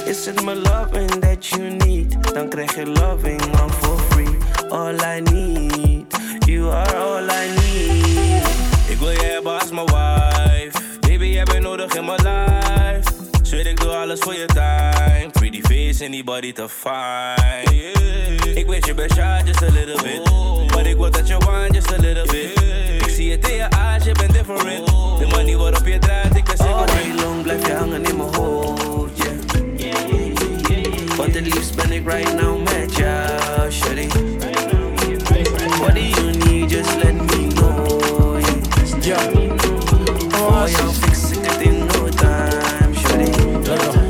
Is 0.08 0.26
het 0.26 0.44
mijn 0.44 0.58
loving 0.58 1.10
that 1.10 1.46
you 1.46 1.70
need? 1.70 2.34
Dan 2.34 2.48
krijg 2.48 2.74
je 2.74 2.86
loving 2.86 3.60
on 3.60 3.70
for 3.70 3.98
free. 3.98 4.36
All 4.70 4.94
I 4.94 5.20
need, 5.20 6.06
you 6.46 6.72
are 6.72 6.96
all 6.96 7.28
I 7.28 7.48
need. 7.54 8.46
Ik 8.88 8.98
wil 8.98 9.10
je 9.10 9.24
hebben 9.32 9.60
als 9.60 9.70
wife. 9.70 10.78
Baby, 11.00 11.26
jij 11.26 11.44
bent 11.44 11.62
nodig 11.62 11.94
in 11.94 12.04
mijn 12.04 12.22
life. 12.22 13.12
Zweer 13.42 13.66
ik 13.66 13.80
doe 13.80 13.90
alles 13.90 14.20
voor 14.20 14.34
je 14.34 14.46
time. 14.46 15.30
Pretty 15.32 15.60
face, 15.62 16.04
anybody 16.04 16.52
to 16.52 16.68
find. 16.68 17.70
Yeah. 17.70 18.56
Ik 18.56 18.66
weet 18.66 18.86
je 18.86 18.94
bent 18.94 19.12
shy 19.12 19.42
just 19.44 19.62
a 19.62 19.70
little 19.70 20.02
bit. 20.02 20.74
Maar 20.74 20.86
ik 20.86 20.96
wil 20.96 21.10
dat 21.10 21.28
je 21.28 21.36
wine 21.38 21.70
just 21.72 21.92
a 21.92 21.96
little 21.96 22.26
bit. 22.26 22.62
Ik 22.88 22.93
zie 23.14 23.30
het 23.30 23.48
in 23.48 23.54
je 23.54 23.62
eyes, 23.62 24.04
je 24.04 24.12
bent 24.12 24.32
different. 24.32 24.86
De 25.18 25.26
money 25.26 25.56
waarop 25.56 25.86
je 25.86 25.98
draait, 25.98 26.36
ik 26.36 26.44
ben 26.44 26.56
zeker. 26.56 26.74
All 26.74 26.86
day 26.86 27.14
long 27.22 27.42
blijf 27.42 27.66
je 27.66 27.72
hangen 27.72 28.04
in 28.04 28.16
mijn 28.16 28.34
hoofd, 28.34 29.16
yeah. 29.16 31.16
Want 31.16 31.34
het 31.34 31.54
liefst 31.54 31.76
ben 31.76 31.92
ik 31.92 32.08
right 32.08 32.40
now 32.40 32.62
met 32.62 32.96
jou, 32.96 33.70
shawty. 33.70 34.08
What 35.78 35.94
do 35.94 36.00
you 36.00 36.30
need? 36.36 36.70
Just 36.70 37.02
let 37.02 37.14
me 37.14 37.46
know, 37.46 38.40
yeah. 39.00 39.34
Oh, 40.34 40.66
jou 40.66 40.92
fix 40.92 41.30
ik 41.30 41.46
het 41.46 41.60
in 41.60 41.78
no 41.78 42.08
time, 42.08 42.94
shawty. 42.94 44.03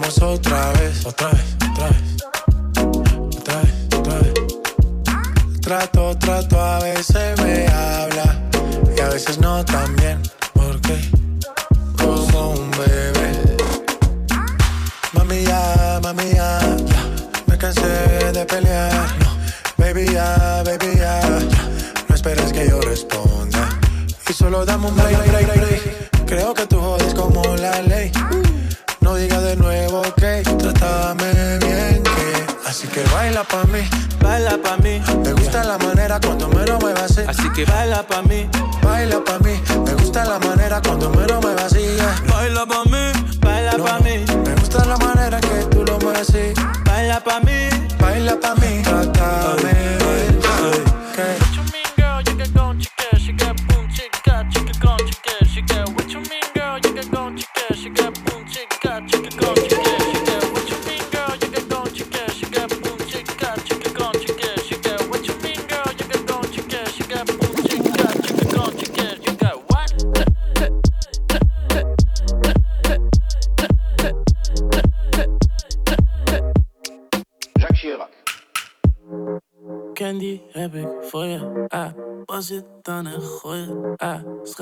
Otra 0.00 0.72
vez, 0.74 1.04
otra 1.04 1.28
vez, 1.30 1.56
otra 1.70 1.88
vez. 1.88 2.02
Otra 3.36 3.60
vez, 3.62 3.74
otra 3.96 4.18
vez. 4.20 5.60
Trato, 5.60 6.16
trato, 6.18 6.60
a 6.60 6.78
veces 6.78 7.40
me 7.42 7.66
habla 7.66 8.40
y 8.96 9.00
a 9.00 9.08
veces 9.08 9.38
no 9.40 9.64
tan 9.64 9.96
bien. 9.96 10.22
¿Por 10.54 10.80
qué? 10.82 10.98
Como 11.96 12.50
un 12.50 12.70
bebé. 12.70 13.56
Mami 15.14 15.42
ya, 15.42 16.00
mami 16.00 16.30
ya, 16.30 16.60
ya. 16.60 17.04
me 17.46 17.58
cansé 17.58 18.32
de 18.32 18.44
pelear. 18.46 18.92
No, 19.18 19.84
baby 19.84 20.06
ya, 20.12 20.62
baby 20.64 20.96
ya, 20.96 21.20
ya. 21.20 21.58
no 22.08 22.14
esperes 22.14 22.52
que 22.52 22.68
yo 22.68 22.80
responda. 22.80 23.68
Y 24.28 24.32
solo 24.32 24.64
dame 24.64 24.86
un 24.86 24.96
break, 24.96 25.27
así 37.38 37.48
que 37.50 37.64
baila 37.64 38.02
pa' 38.02 38.22
mí, 38.22 38.48
baila 38.82 39.22
pa' 39.24 39.38
mí. 39.38 39.60
Me 39.84 39.92
gusta 39.94 40.24
la 40.24 40.38
manera 40.38 40.80
cuando 40.82 41.10
me 41.10 41.26
lo 41.26 41.40
muevas 41.40 41.64
así 41.64 41.96
Baila 42.28 42.66
pa' 42.66 42.84
mí, 42.84 43.38
baila 43.40 43.72
pa' 43.72 43.98
mí. 44.00 44.24
Me 44.44 44.54
gusta 44.56 44.84
la 44.84 44.96
manera 44.96 45.40
que 45.40 45.64
tú 45.70 45.84
lo 45.84 45.98
mueves 45.98 46.28
así 46.28 46.52
Baila 46.84 47.20
pa' 47.20 47.40
mí, 47.40 47.68
baila 48.00 48.38
pa' 48.40 48.54
mí 48.56 48.82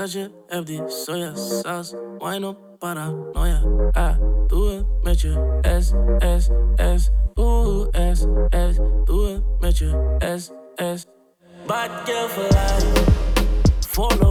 Schatje, 0.07 0.31
heb 0.47 0.67
die 0.67 0.83
sojasaus. 0.87 1.95
Wine 2.19 2.47
op 2.47 2.59
paranoia. 2.79 3.63
Ah, 3.93 4.17
doe 4.47 4.71
het 4.71 4.87
met 5.03 5.21
je 5.21 5.59
S, 5.63 5.93
S, 6.19 6.49
S. 6.97 7.11
Oeh, 7.35 7.87
S, 8.13 8.19
S. 8.49 8.77
Doe 9.05 9.27
het 9.27 9.43
met 9.61 9.79
je 9.79 10.17
S, 10.37 10.51
S. 10.77 11.07
Bad 11.67 11.91
girl 12.05 12.29
for 12.29 12.43
life. 12.43 13.05
Follow 13.81 14.26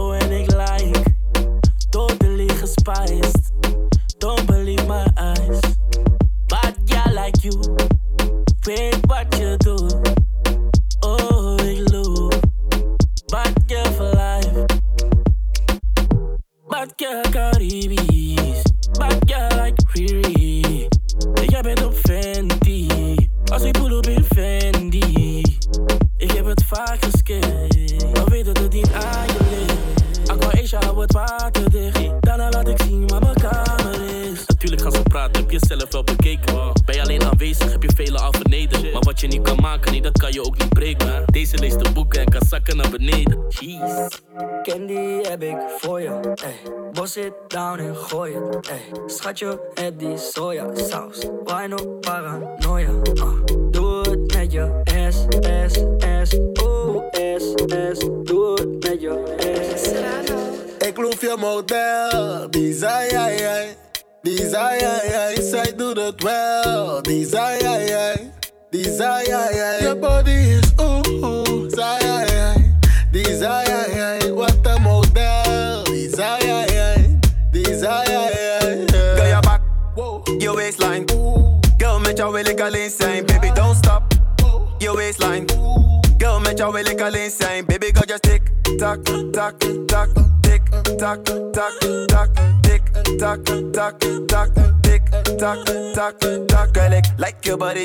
ey. 49.26 49.58
Schatje, 49.76 50.25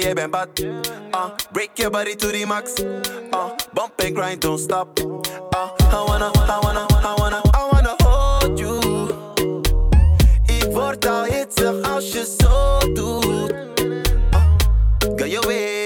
your 0.03 0.13
body, 0.13 0.13
je 0.13 0.13
bent 0.13 0.31
bad. 0.31 0.49
Uh, 1.13 1.29
break 1.51 1.77
your 1.77 1.91
body 1.91 2.15
to 2.15 2.27
the 2.27 2.45
max. 2.45 2.79
Uh, 2.79 3.55
bump 3.73 3.99
and 3.99 4.15
grind, 4.15 4.41
don't 4.41 4.57
stop. 4.59 4.99
Uh, 4.99 5.69
I 5.79 6.03
wanna, 6.07 6.31
I 6.35 6.59
wanna, 6.63 6.87
I 6.89 7.15
wanna, 7.17 7.41
I 7.53 7.69
wanna 7.71 7.95
hold 8.03 8.59
you. 8.59 8.79
Ik 10.47 10.71
word 10.71 11.05
al 11.05 11.23
hitsig 11.23 11.81
als 11.81 12.11
je 12.11 12.35
zo 12.39 12.79
doet. 12.93 13.53
Girl, 15.15 15.29
je 15.29 15.43
weet. 15.47 15.69
Ik 15.75 15.80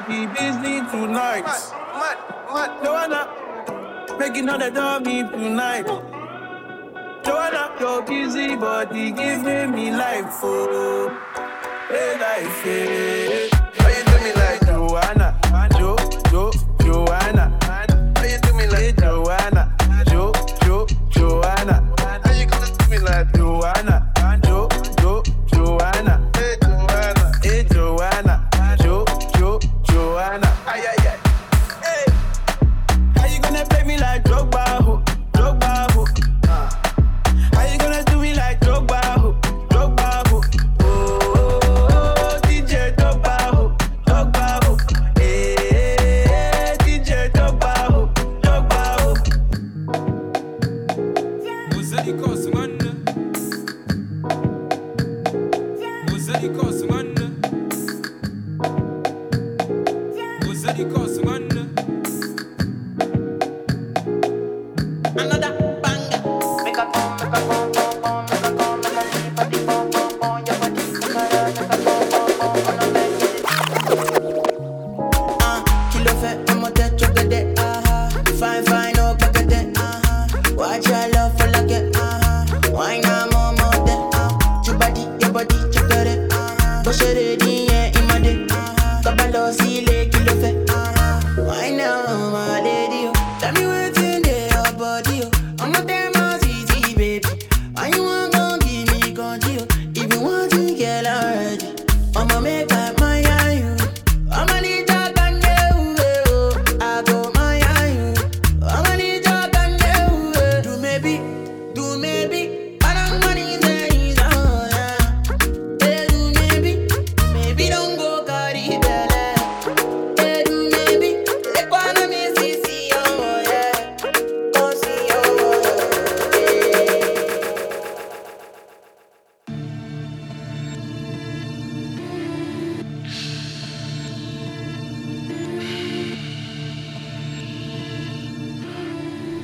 busy 0.00 0.26
body 0.26 0.26
busy 0.26 0.80
tonight. 0.90 1.44
Joanna, 2.82 3.28
making 4.18 4.48
all 4.48 4.58
the 4.58 4.70
dummy 4.70 5.22
tonight. 5.22 5.86
Joanna, 7.24 7.74
your 7.78 8.02
busy 8.02 8.56
body 8.56 9.10
giving 9.10 9.70
me 9.72 9.90
life, 9.90 10.40
oh, 10.42 11.08
hey 11.88 12.18
life, 12.18 12.62
hey. 12.62 13.41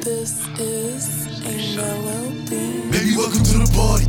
This 0.01 0.47
is 0.61 1.41
a 1.41 1.77
melody. 1.77 2.89
Baby, 2.91 3.17
welcome 3.17 3.43
to 3.43 3.59
the 3.59 3.71
party. 3.75 4.07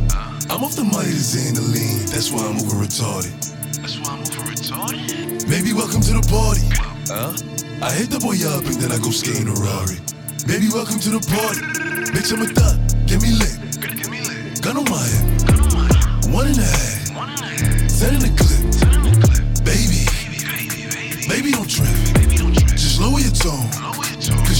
I'm 0.48 0.62
off 0.62 0.76
the 0.76 0.84
money 0.84 1.10
to 1.10 1.18
Xandaline. 1.18 2.06
That's 2.10 2.30
why 2.30 2.46
I'm 2.46 2.62
over 2.62 2.78
retarded. 2.78 3.34
That's 3.74 3.98
why 3.98 4.14
I'm 4.14 4.20
over 4.20 4.54
retarded. 4.54 5.50
Baby, 5.50 5.72
welcome 5.72 6.00
to 6.02 6.14
the 6.14 6.22
party. 6.30 6.62
Huh? 7.10 7.34
I 7.82 7.90
hit 7.90 8.08
the 8.08 8.20
boy 8.22 8.38
up 8.46 8.62
and 8.70 8.78
then 8.78 8.92
I 8.92 9.02
go 9.02 9.10
skate 9.10 9.42
in 9.42 9.48
a 9.50 9.56
Rari. 9.58 9.98
Baby, 10.46 10.70
welcome 10.70 11.02
to 11.02 11.10
the 11.10 11.22
party. 11.26 11.66
Bitch, 12.14 12.30
I'm 12.30 12.42
a 12.42 12.48
thot. 12.54 12.78
Get 13.10 13.18
me 13.18 13.34
lit. 13.34 14.62
Gun 14.62 14.78
on 14.78 14.86
my 14.86 15.02
head. 15.02 15.26
One 16.30 16.46
and 16.46 16.58
a 16.58 16.70
half. 16.70 17.18
Ten 17.98 18.14
in 18.14 18.22
the 18.22 18.32
clip. 18.38 18.62
Baby. 19.66 20.06
Baby, 21.26 21.50
don't 21.50 21.66
trip. 21.66 21.90
Just 22.78 23.00
lower 23.00 23.18
your 23.18 23.34
tone. 23.34 23.79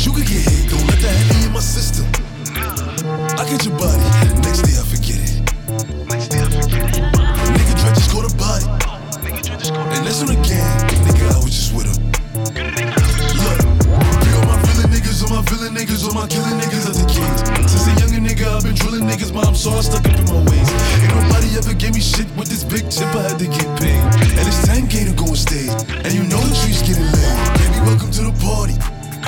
Cause 0.00 0.06
you 0.06 0.16
could 0.16 0.32
get 0.32 0.40
hit. 0.48 0.72
Don't 0.72 0.80
let 0.88 0.96
that 1.04 1.12
heavy 1.12 1.44
in 1.44 1.52
my 1.52 1.60
system. 1.60 2.08
I 3.36 3.44
get 3.44 3.68
your 3.68 3.76
body. 3.76 4.00
Next 4.40 4.64
day 4.64 4.80
I 4.80 4.84
forget 4.88 5.20
it. 5.20 5.44
Nigga 7.52 7.74
try 7.76 7.92
just 7.92 8.08
go 8.08 8.24
to 8.24 8.32
body. 8.40 8.64
And 9.92 10.00
that's 10.00 10.24
on 10.24 10.32
the 10.32 10.40
gang. 10.40 10.64
Nigga, 11.04 11.28
I 11.28 11.44
was 11.44 11.52
just 11.52 11.76
with 11.76 11.84
him. 11.84 12.00
Look, 13.44 13.60
bring 14.24 14.34
all 14.40 14.48
my 14.48 14.56
villain 14.72 14.88
niggas, 14.88 15.20
all 15.20 15.36
my 15.36 15.44
villain 15.52 15.76
niggas, 15.76 16.00
all 16.08 16.16
my 16.16 16.24
killing 16.32 16.56
niggas 16.56 16.88
at 16.88 16.96
the 16.96 17.04
kings. 17.04 17.44
Since 17.68 17.84
a 17.84 17.92
younger 18.00 18.24
nigga, 18.24 18.48
I've 18.56 18.64
been 18.64 18.80
drilling 18.80 19.04
niggas, 19.04 19.36
mom, 19.36 19.52
so 19.52 19.68
I 19.76 19.84
stuck 19.84 20.08
up 20.08 20.16
in 20.16 20.24
my 20.32 20.40
ways. 20.48 20.68
Ain't 20.96 21.12
nobody 21.12 21.60
ever 21.60 21.76
gave 21.76 21.92
me 21.92 22.00
shit 22.00 22.24
with 22.40 22.48
this 22.48 22.64
big 22.64 22.88
chip, 22.88 23.12
I 23.12 23.28
had 23.28 23.36
to 23.36 23.52
get 23.52 23.68
paid. 23.76 24.00
And 24.32 24.48
it's 24.48 24.64
10K 24.64 25.12
to 25.12 25.12
go 25.12 25.28
on 25.28 25.36
stage. 25.36 25.76
And 25.92 26.16
you 26.16 26.24
know 26.24 26.40
the 26.40 26.56
streets 26.56 26.80
getting 26.88 27.04
laid. 27.04 27.36
Baby, 27.60 27.84
welcome 27.84 28.08
to 28.16 28.24
the 28.24 28.32
party. 28.40 28.80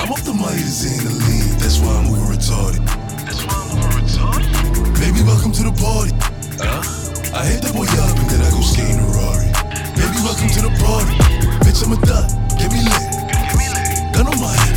I'm 0.03 0.11
off 0.11 0.25
the 0.25 0.33
money 0.33 0.59
to 0.59 0.67
Xandaline. 0.67 1.55
That's 1.63 1.79
why 1.79 1.95
I'm 1.95 2.11
over 2.11 2.35
retarded. 2.35 2.83
That's 3.23 3.39
why 3.47 3.55
I'm 3.55 3.71
over 3.71 4.03
retarded. 4.03 4.99
Baby, 4.99 5.23
welcome 5.23 5.53
to 5.53 5.63
the 5.63 5.71
party. 5.79 6.11
Huh? 6.59 6.83
I 7.31 7.47
hit 7.47 7.63
the 7.63 7.71
boy 7.71 7.87
up 7.87 8.11
and 8.19 8.27
then 8.27 8.41
I 8.43 8.51
go 8.51 8.59
skate 8.59 8.91
in 8.91 8.99
a 8.99 9.07
Rari. 9.07 9.47
Baby, 9.95 10.19
welcome 10.19 10.51
to 10.59 10.61
the 10.67 10.75
party. 10.83 11.15
Bitch, 11.63 11.87
I'm 11.87 11.95
a 11.95 11.99
thot. 12.03 12.27
Get 12.59 12.75
me 12.75 12.83
lit. 12.83 14.11
Gun 14.11 14.27
on 14.27 14.35
my 14.43 14.51
head. 14.51 14.72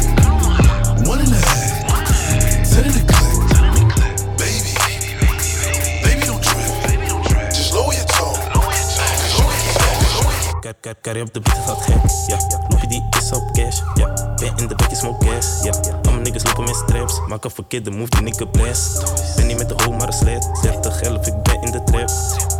Kijk, 10.86 11.00
carry 11.00 11.20
op 11.20 11.32
de 11.32 11.40
beat, 11.40 11.58
gaat 11.58 11.82
gek. 11.82 11.96
Ja, 12.26 12.36
loopje 12.68 12.86
die 12.86 13.04
is 13.18 13.32
op 13.32 13.52
cash. 13.52 13.80
Ja, 13.94 14.34
ben 14.36 14.56
in 14.56 14.66
de 14.66 14.74
back, 14.74 14.94
smoke 14.94 15.26
gas. 15.26 15.62
Ja, 15.62 15.72
allemaal 16.02 16.22
niggas 16.22 16.44
lopen 16.44 16.64
met 16.64 16.74
straps. 16.74 17.20
Maak 17.28 17.44
een 17.44 17.50
verkeerde 17.50 17.90
move, 17.90 18.10
die 18.10 18.22
nigga 18.22 18.44
blast. 18.44 19.04
Ben 19.36 19.46
niet 19.46 19.56
met 19.56 19.68
de 19.68 19.84
hoe, 19.84 19.96
maar 19.96 20.06
een 20.06 20.12
sled. 20.12 20.48
30 20.62 21.00
11, 21.00 21.26
ik 21.26 21.42
ben 21.42 21.62
in 21.62 21.70
de 21.70 21.82
trap. 21.84 22.10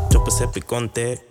Choppers 0.09 0.39
heb 0.39 0.57
ik 0.57 0.66
contact. 0.66 1.22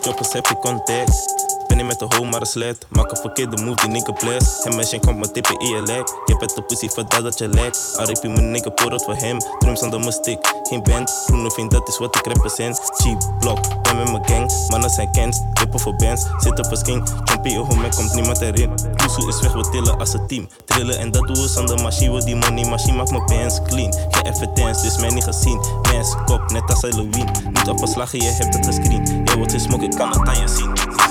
Choppers 0.00 0.32
heb 0.32 0.46
ik 0.46 0.56
contact. 0.56 1.41
Ben 1.72 1.80
niet 1.80 1.98
met 1.98 2.10
de 2.10 2.16
hoe, 2.16 2.26
maar 2.26 2.40
een 2.40 2.46
sled. 2.46 2.86
Maak 2.88 3.10
een 3.10 3.16
verkeerde 3.16 3.62
move, 3.62 3.76
die 3.76 3.88
nigga 3.88 4.12
blast. 4.12 4.64
En 4.64 4.76
mensen 4.76 5.00
komt 5.00 5.18
me 5.18 5.30
tippen 5.30 5.58
in 5.58 5.68
je 5.68 5.82
leg. 5.82 6.04
Je 6.24 6.36
bent 6.36 6.54
de 6.54 6.62
pussy, 6.62 6.88
vandaar 6.88 7.22
dat 7.22 7.38
je 7.38 7.48
lekt. 7.48 7.94
RIP 7.96 8.22
mijn 8.22 8.50
nigga, 8.50 8.70
pour 8.70 8.92
het 8.92 9.04
voor 9.04 9.14
hem. 9.14 9.38
Drums 9.58 9.82
aan 9.82 9.90
mijn 9.90 10.12
stick, 10.12 10.54
geen 10.62 10.82
band. 10.82 11.10
Groene 11.26 11.50
vriend, 11.50 11.70
dat 11.70 11.88
is 11.88 11.98
wat 11.98 12.16
ik 12.16 12.26
represent. 12.26 12.80
Cheap 12.96 13.34
block, 13.38 13.82
ben 13.82 13.96
met 13.96 14.10
mijn 14.10 14.24
gang. 14.24 14.52
Mannen 14.68 14.90
zijn 14.90 15.10
kens, 15.10 15.40
lippen 15.54 15.80
voor 15.80 15.96
bands. 15.96 16.26
Zit 16.38 16.58
op 16.58 16.70
een 16.70 16.76
skin, 16.76 17.02
jumpy, 17.24 17.56
hoe 17.56 17.76
mij 17.76 17.88
komt 17.88 18.14
niemand 18.14 18.40
erin. 18.40 18.70
Loesoe 18.96 19.28
is 19.28 19.40
weg, 19.40 19.52
we 19.52 19.70
tillen 19.70 19.98
als 19.98 20.12
een 20.12 20.26
team. 20.26 20.48
Trillen 20.64 20.98
en 20.98 21.10
dat 21.10 21.26
doen 21.26 21.42
we 21.42 21.48
zonder 21.48 21.82
machine. 21.82 22.14
We 22.14 22.24
die 22.24 22.36
money, 22.36 22.64
machine 22.64 22.96
maakt 22.96 23.10
mijn 23.10 23.24
pants 23.24 23.60
clean. 23.62 23.94
Geen 24.10 24.32
evidence, 24.32 24.82
dus 24.82 24.98
mij 24.98 25.10
niet 25.10 25.24
gezien. 25.24 25.60
Mens, 25.92 26.14
kop, 26.24 26.50
net 26.50 26.70
als 26.70 26.80
Halloween. 26.80 27.28
Niet 27.52 27.68
op 27.68 27.80
een 27.80 27.88
slag, 27.88 28.12
je 28.12 28.24
hebt 28.24 28.54
het 28.54 28.66
gescreen. 28.66 29.22
Jij 29.24 29.36
wordt 29.36 29.52
gesmokt, 29.52 29.82
ik 29.82 29.90
kan 29.90 30.08
het 30.08 30.28
aan 30.28 30.40
je 30.40 30.48
zien. 30.48 31.01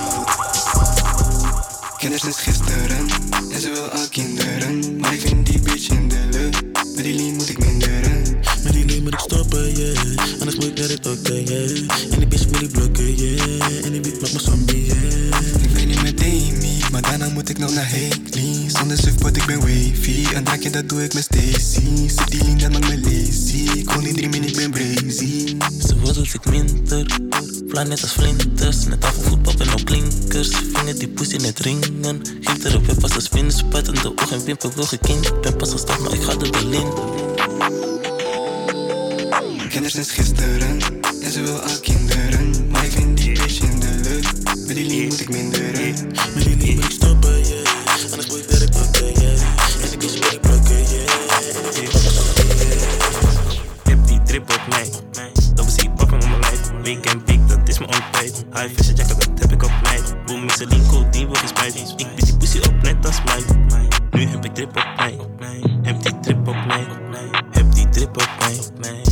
Kennis 2.02 2.24
is 2.24 2.36
gisteren 2.36 3.06
en 3.50 3.60
ze 3.60 3.70
wil 3.70 3.88
al 3.88 4.08
kinderen. 4.08 4.96
Maar 4.96 5.12
ik 5.12 5.20
vind 5.20 5.46
die 5.46 5.60
bitch 5.60 5.88
in 5.88 6.08
de 6.08 6.28
lucht. 6.30 6.62
Met 6.94 7.04
die 7.04 7.14
lean 7.14 7.34
moet 7.34 7.48
ik 7.48 7.58
minderen. 7.58 8.22
Met 8.62 8.72
die 8.72 8.84
lean 8.84 9.02
moet 9.02 9.12
ik 9.12 9.18
stoppen, 9.18 9.76
yeah. 9.76 10.18
Anders 10.38 10.54
moet 10.54 10.64
ik 10.64 10.78
naar 10.78 10.88
het 10.88 11.06
ook, 11.06 11.26
yeah. 11.26 12.12
En 12.12 12.18
die 12.18 12.26
bitch 12.26 12.46
moet 12.46 12.62
ik 12.62 12.70
blokken, 12.70 13.14
yeah. 13.14 13.84
En 13.84 13.92
die 13.92 14.00
beat 14.00 14.20
maakt 14.20 14.32
me 14.32 14.40
zombie, 14.40 14.84
yeah. 14.84 15.61
Ik 16.24 16.58
ben 16.60 16.90
maar 16.92 17.02
daarna 17.02 17.28
moet 17.28 17.48
ik 17.48 17.58
nog 17.58 17.74
naar 17.74 17.88
Haley. 17.90 18.70
Zonder 18.70 18.98
surfboard, 18.98 19.36
ik 19.36 19.46
ben 19.46 19.60
wavy. 19.60 20.26
Een 20.34 20.44
drankje, 20.44 20.70
dat 20.70 20.88
doe 20.88 21.04
ik 21.04 21.14
met 21.14 21.22
Stacy. 21.22 22.08
Zit 22.08 22.30
die 22.30 22.44
lean, 22.44 22.58
dat 22.58 22.72
maakt 22.72 22.88
me 22.88 23.00
lazy. 23.00 23.78
Ik 23.78 23.90
woon 23.90 24.04
niet 24.04 24.14
drie 24.14 24.28
min, 24.28 24.44
ik 24.44 24.56
ben 24.56 24.70
brazy. 24.70 25.56
Ze 25.86 25.94
dat 26.02 26.16
ik 26.16 26.44
minder. 26.44 27.18
Plan 27.68 27.88
net 27.88 28.02
als 28.02 28.12
vlinders. 28.12 28.84
Net 28.84 29.04
af 29.04 29.14
voetbal 29.14 29.54
en 29.58 29.72
op 29.72 29.84
klinkers. 29.84 30.50
Vinger 30.72 30.98
die 30.98 31.08
pussy 31.08 31.36
net 31.36 31.58
ringen. 31.58 32.20
Geef 32.40 32.64
erop 32.64 32.86
weer 32.86 32.96
pas 32.96 33.14
als 33.14 33.24
spin. 33.24 33.50
Spuitende 33.50 34.12
ogen 34.16 34.36
en 34.36 34.44
wimper 34.44 34.70
wil 34.74 34.84
gekind. 34.84 35.40
Ben 35.40 35.56
pas 35.56 35.70
gestart, 35.70 36.00
maar 36.00 36.12
ik 36.12 36.22
ga 36.22 36.32
er 36.32 36.50
wel 36.50 36.72
in. 36.72 37.20
Kennis 39.68 39.94
is 39.94 40.10
gisteren 40.10 40.80
en 41.22 41.32
ze 41.32 41.42
wil 41.42 41.60
al 41.60 41.80
kinderen. 41.80 42.70
Maar 42.70 42.84
ik 42.84 42.92
vind 42.92 43.16
die 43.16 43.32
bitch 43.32 43.60
in 43.60 43.61
de. 43.61 43.61
Met 44.66 44.76
die 44.76 44.86
lean 44.86 45.06
moet 45.06 45.20
ik 45.20 45.28
minderen. 45.28 45.94
Met 46.34 46.44
die 46.44 46.56
lean 46.56 46.74
moet 46.74 46.84
ik 46.84 46.90
stoppen, 46.90 47.48
yeah. 47.48 48.10
Anders 48.10 48.26
moet 48.26 48.38
ik 48.38 48.48
werk 48.48 48.70
pakken, 48.70 49.12
yeah. 49.12 49.40
En 49.82 49.88
die 49.88 49.98
bitch 49.98 50.14
moet 50.14 50.32
ik 50.32 50.40
blokken, 50.40 50.76
yeah. 50.76 51.08
Heb 53.82 54.06
die 54.06 54.22
drip 54.22 54.50
op 54.50 54.60
mij. 54.68 54.90
Double 55.54 55.74
C 55.74 55.94
pakken 55.96 56.16
op 56.16 56.28
mijn 56.28 56.40
lijf. 56.40 56.60
Weekend 56.82 57.24
big, 57.24 57.46
dat 57.46 57.68
is 57.68 57.78
mijn 57.78 57.90
ontbijt. 57.90 58.44
High 58.52 58.74
fashion 58.74 58.96
jacket, 58.96 59.18
dat 59.20 59.38
heb 59.38 59.52
ik 59.52 59.62
op 59.62 59.72
mij. 59.82 60.00
Boom, 60.26 60.44
is 60.44 60.58
een 60.58 60.86
code, 60.86 61.08
die 61.10 61.26
wordt 61.26 61.40
gespijt. 61.40 61.74
Ik 61.96 62.06
bied 62.14 62.26
die 62.26 62.36
pussy 62.36 62.58
op, 62.58 62.82
net 62.82 63.06
als 63.06 63.22
mij. 63.24 63.42
Nu 64.10 64.26
heb 64.26 64.44
ik 64.44 64.54
drip 64.54 64.76
op 64.76 64.92
mij. 64.96 65.18
Heb 65.82 66.02
die 66.02 66.20
drip 66.20 66.48
op 66.48 66.66
mij. 66.66 66.86
Heb 67.50 67.72
die 67.72 67.88
drip 67.88 68.16
op 68.16 68.28
mij. 68.38 69.11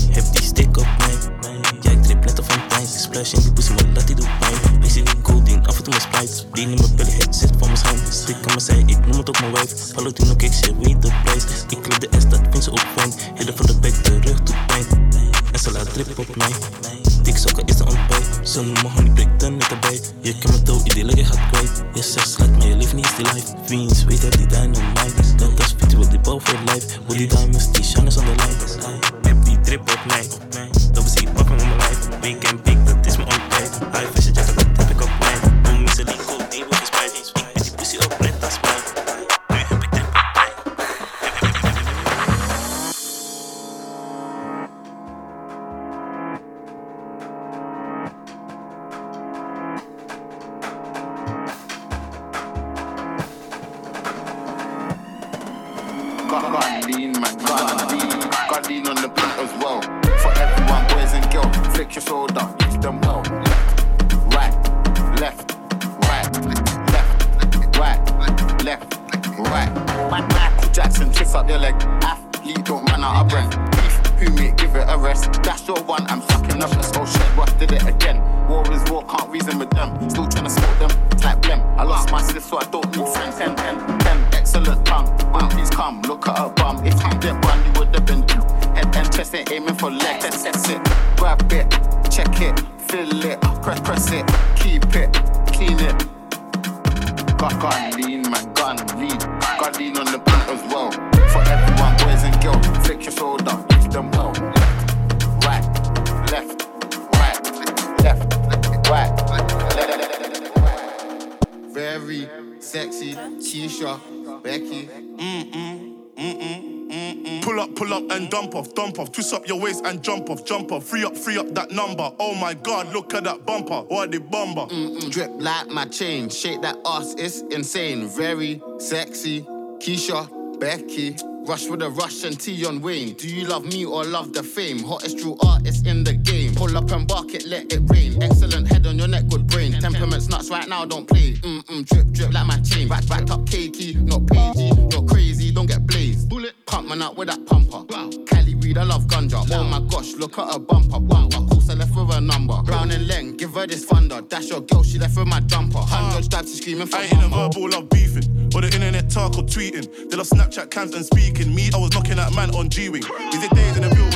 Off, 118.60 118.74
dump 118.74 118.98
off. 118.98 119.10
Twist 119.10 119.32
up 119.32 119.48
your 119.48 119.58
waist 119.58 119.84
and 119.86 120.02
jump 120.02 120.30
off, 120.30 120.44
jump 120.44 120.70
off. 120.70 120.84
Free 120.84 121.04
up, 121.04 121.16
free 121.16 121.38
up 121.38 121.52
that 121.54 121.70
number. 121.70 122.12
Oh 122.20 122.34
my 122.34 122.54
god, 122.54 122.92
look 122.92 123.14
at 123.14 123.24
that 123.24 123.44
bumper. 123.46 123.80
What 123.88 124.12
the 124.12 124.20
bomber. 124.20 124.66
Mm-mm, 124.66 125.10
drip 125.10 125.30
like 125.38 125.68
my 125.68 125.86
chain. 125.86 126.28
Shake 126.28 126.60
that 126.62 126.76
ass, 126.86 127.14
it's 127.18 127.40
insane. 127.54 128.06
Very 128.06 128.62
sexy. 128.78 129.42
Keisha, 129.80 130.60
Becky. 130.60 131.16
Rush 131.46 131.68
with 131.68 131.80
a 131.82 131.88
rush 131.88 132.22
and 132.24 132.38
T 132.38 132.66
on 132.66 132.82
Wayne. 132.82 133.14
Do 133.14 133.26
you 133.26 133.46
love 133.46 133.64
me 133.64 133.86
or 133.86 134.04
love 134.04 134.34
the 134.34 134.42
fame? 134.42 134.80
Hottest 134.80 135.18
true 135.18 135.38
artist 135.42 135.86
in 135.86 136.04
the 136.04 136.12
game. 136.12 136.54
Pull 136.54 136.76
up 136.76 136.90
and 136.90 137.08
bark 137.08 137.32
it, 137.34 137.46
let 137.46 137.72
it 137.72 137.80
rain. 137.86 138.22
Excellent 138.22 138.68
head 138.68 138.86
on 138.86 138.98
your 138.98 139.08
neck, 139.08 139.26
good 139.28 139.46
brain. 139.46 139.72
Temperaments 139.72 140.28
nuts 140.28 140.50
right 140.50 140.68
now, 140.68 140.84
don't 140.84 141.08
play. 141.08 141.32
Mm-mm, 141.32 141.86
drip, 141.86 142.08
drip 142.12 142.32
like 142.34 142.46
my 142.46 142.60
chain. 142.60 142.88
Back, 142.88 143.06
back 143.08 143.22
up 143.30 143.40
cakey, 143.46 143.96
not 143.96 144.26
pagey. 144.26 144.92
You're 144.92 145.08
crazy, 145.08 145.50
don't 145.50 145.66
get 145.66 145.86
blazed. 145.86 146.28
Bullet, 146.28 146.52
pump 146.70 146.88
man 146.88 147.02
out 147.02 147.16
with 147.16 147.28
that 147.28 147.44
pumper. 147.46 147.82
Wow. 147.88 148.10
Cali 148.26 148.54
weed, 148.54 148.78
I 148.78 148.84
love 148.84 149.04
ganja. 149.06 149.44
Oh 149.50 149.64
my 149.64 149.80
gosh, 149.90 150.14
look 150.14 150.38
at 150.38 150.52
her 150.52 150.58
bumper. 150.60 150.98
Wow, 150.98 151.26
of 151.26 151.50
course 151.50 151.68
I 151.68 151.74
left 151.74 151.94
with 151.96 152.12
her 152.14 152.20
number. 152.20 152.62
Brown 152.62 152.92
and 152.92 153.10
Leng, 153.10 153.36
give 153.36 153.54
her 153.54 153.66
this 153.66 153.84
thunder. 153.84 154.20
That's 154.22 154.48
your 154.48 154.60
girl, 154.60 154.84
she 154.84 154.98
left 154.98 155.16
with 155.18 155.26
my 155.26 155.40
jumper. 155.40 155.78
Hundred 155.78 156.24
stabs, 156.24 156.54
she 156.54 156.62
screaming 156.62 156.86
for 156.86 156.98
I 156.98 157.02
ain't 157.02 157.24
a 157.24 157.28
verbal 157.28 157.68
love 157.68 157.90
beefing. 157.90 158.50
Or 158.54 158.60
the 158.62 158.68
internet 158.72 159.10
talk 159.10 159.36
or 159.36 159.42
tweeting. 159.42 160.10
They 160.10 160.16
love 160.16 160.28
Snapchat 160.28 160.70
cams 160.70 160.94
and 160.94 161.04
speaking. 161.04 161.54
Me, 161.54 161.70
I 161.74 161.78
was 161.78 161.92
knocking 161.92 162.18
at 162.18 162.32
man 162.34 162.54
on 162.54 162.68
G 162.68 162.88
Wing. 162.88 163.02
Is 163.02 163.42
it 163.42 163.50
days 163.50 163.76
in 163.76 163.82
the 163.82 163.90
real 163.90 164.10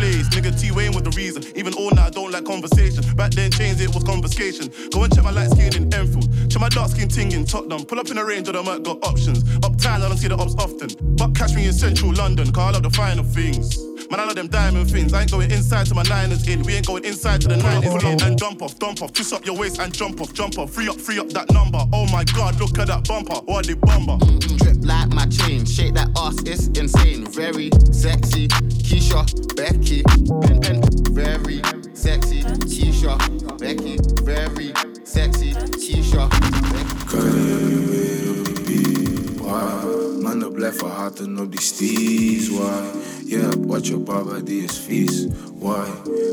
Nigga 0.00 0.58
T 0.58 0.70
Wayne 0.70 0.92
was 0.92 1.02
the 1.02 1.10
reason. 1.10 1.44
Even 1.56 1.74
all 1.74 1.90
night 1.90 2.06
I 2.06 2.10
don't 2.10 2.30
like 2.32 2.44
conversation. 2.44 3.04
Back 3.16 3.32
then, 3.32 3.50
chains 3.50 3.80
it 3.80 3.94
was 3.94 4.02
conversation. 4.04 4.72
Go 4.90 5.04
and 5.04 5.14
check 5.14 5.24
my 5.24 5.30
light 5.30 5.50
skin 5.50 5.76
in 5.76 5.92
Enfield. 5.92 6.28
Check 6.50 6.60
my 6.60 6.68
dark 6.68 6.90
skin 6.90 7.08
ting 7.08 7.32
in 7.32 7.44
Tottenham. 7.44 7.84
Pull 7.84 8.00
up 8.00 8.10
in 8.10 8.18
a 8.18 8.24
range 8.24 8.48
of 8.48 8.54
them, 8.54 8.68
I 8.68 8.78
got 8.78 9.04
options. 9.04 9.44
Uptown, 9.64 10.02
I 10.02 10.08
don't 10.08 10.16
see 10.16 10.28
the 10.28 10.36
ops 10.36 10.54
often. 10.58 10.88
But 11.16 11.34
catch 11.34 11.54
me 11.54 11.66
in 11.66 11.72
central 11.72 12.12
London, 12.14 12.52
call 12.52 12.74
up 12.74 12.82
the 12.82 12.90
final 12.90 13.24
things. 13.24 13.78
Man, 14.10 14.18
I 14.18 14.24
love 14.24 14.34
them 14.34 14.48
diamond 14.48 14.90
things. 14.90 15.12
I 15.12 15.22
ain't 15.22 15.30
going 15.30 15.50
inside 15.52 15.86
to 15.86 15.94
my 15.94 16.02
niners 16.02 16.48
in. 16.48 16.62
We 16.62 16.74
ain't 16.74 16.86
going 16.86 17.04
inside 17.04 17.42
to 17.42 17.48
the 17.48 17.56
nineties 17.56 18.02
in. 18.02 18.20
And 18.22 18.38
jump 18.38 18.62
off, 18.62 18.76
dump 18.78 19.02
off, 19.02 19.12
twist 19.12 19.32
up 19.32 19.46
your 19.46 19.56
waist 19.56 19.78
and 19.78 19.94
jump 19.94 20.20
off, 20.20 20.32
jump 20.32 20.58
off. 20.58 20.70
Free 20.70 20.88
up, 20.88 20.96
free 20.96 21.18
up 21.20 21.28
that 21.28 21.50
number. 21.52 21.78
Oh 21.92 22.06
my 22.10 22.24
god, 22.24 22.58
look 22.58 22.76
at 22.78 22.88
that 22.88 23.06
bumper. 23.06 23.36
What 23.44 23.66
the 23.66 23.76
bomber. 23.76 24.16
Mm-hmm. 24.24 24.56
Drip 24.56 24.76
like 24.82 25.08
my 25.10 25.26
chain, 25.26 25.64
shake 25.64 25.94
that 25.94 26.08
ass, 26.16 26.42
it's 26.44 26.66
insane. 26.76 27.26
Very 27.26 27.70
sexy, 27.92 28.48
Keisha, 28.48 29.22
Becky, 29.54 29.89
pen, 29.98 30.58
pen. 30.58 30.80
Very 31.12 31.60
sexy, 31.92 32.42
Keisha, 32.42 33.18
Becky. 33.58 33.96
Very 34.24 34.72
sexy, 35.04 35.52
Keisha, 35.52 36.28
Becky. 36.28 37.04
Kan 37.06 37.24
je 37.24 37.84
weer 37.90 38.40
op 38.40 39.42
why? 39.42 40.22
Mannen 40.22 40.52
blijven 40.52 40.90
haten 40.90 41.38
op 41.38 41.50
die 41.50 41.60
steez, 41.60 42.48
why? 42.48 42.82
Je 43.26 43.36
hebt 43.36 43.66
wat 43.66 43.86
je 43.86 43.96
baba, 43.96 44.38
die 44.38 44.62
is 44.62 44.78
vies, 44.78 45.26
why? 45.58 45.88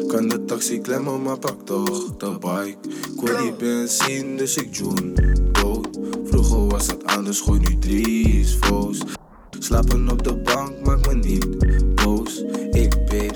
Kan 0.07 0.27
de 0.27 0.45
taxi 0.45 0.79
klemmen, 0.81 1.21
maar 1.21 1.39
pak 1.39 1.65
toch 1.65 2.17
de 2.17 2.37
bike. 2.39 2.77
Ik 3.13 3.21
wil 3.21 3.37
die 3.37 3.53
benzine, 3.53 4.35
dus 4.37 4.57
ik 4.57 4.75
joen 4.75 5.15
dood. 5.51 5.99
Vroeger 6.25 6.67
was 6.67 6.87
het 6.87 7.03
anders, 7.05 7.41
gooi 7.41 7.59
nu 7.59 7.77
drie's 7.79 8.57
foes. 8.61 9.01
Slapen 9.59 10.09
op 10.09 10.23
de 10.23 10.35
bank 10.35 10.85
maakt 10.85 11.07
me 11.07 11.15
niet 11.15 11.66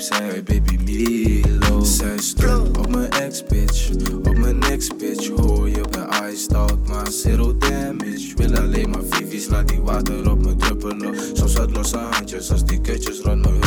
zij 0.01 0.43
baby 0.43 0.77
Milo. 0.83 1.83
Zij 1.83 2.17
stond 2.17 2.77
op 2.77 2.89
mijn 2.89 3.09
ex 3.09 3.43
bitch, 3.43 3.89
op 4.23 4.37
mijn 4.37 4.57
next 4.57 4.97
bitch. 4.97 5.29
Hoor 5.29 5.69
je 5.69 5.81
bij 5.89 6.31
iced 6.31 6.53
out, 6.53 6.87
maar 6.87 7.11
zero 7.11 7.57
damage. 7.57 8.59
alleen 8.61 8.89
maar 8.89 9.03
vivies, 9.09 9.47
laat 9.47 9.67
die 9.67 9.81
water 9.81 10.31
op 10.31 10.45
me 10.45 10.55
druppelen. 10.55 11.15
Soms 11.33 11.53
wat 11.53 11.71
losse 11.71 11.97
handjes 11.97 12.51
als 12.51 12.65
die 12.65 12.81
kutjes 12.81 13.19
rond 13.19 13.41
me 13.41 13.60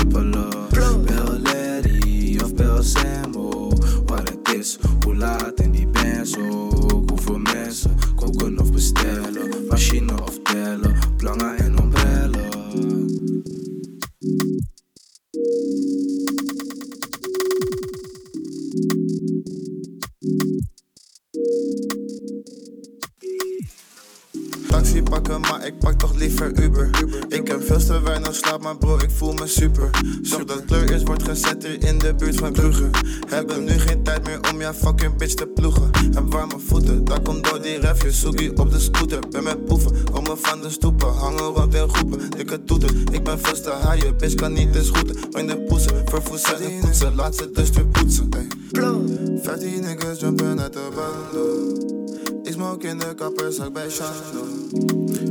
Shando. 53.95 54.45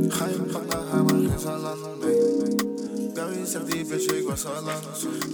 Ga 0.08 0.26
je 0.26 0.40
pak 0.52 0.66
naar 0.66 0.82
haar, 0.90 1.04
maar 1.04 1.14
geen 1.14 1.98
nee. 2.00 3.10
Gary 3.14 3.46
zegt 3.46 3.72
die 3.72 3.84
bitch, 3.84 4.06
ik 4.06 4.28
was 4.28 4.44
al 4.46 4.62
lang. 4.64 4.78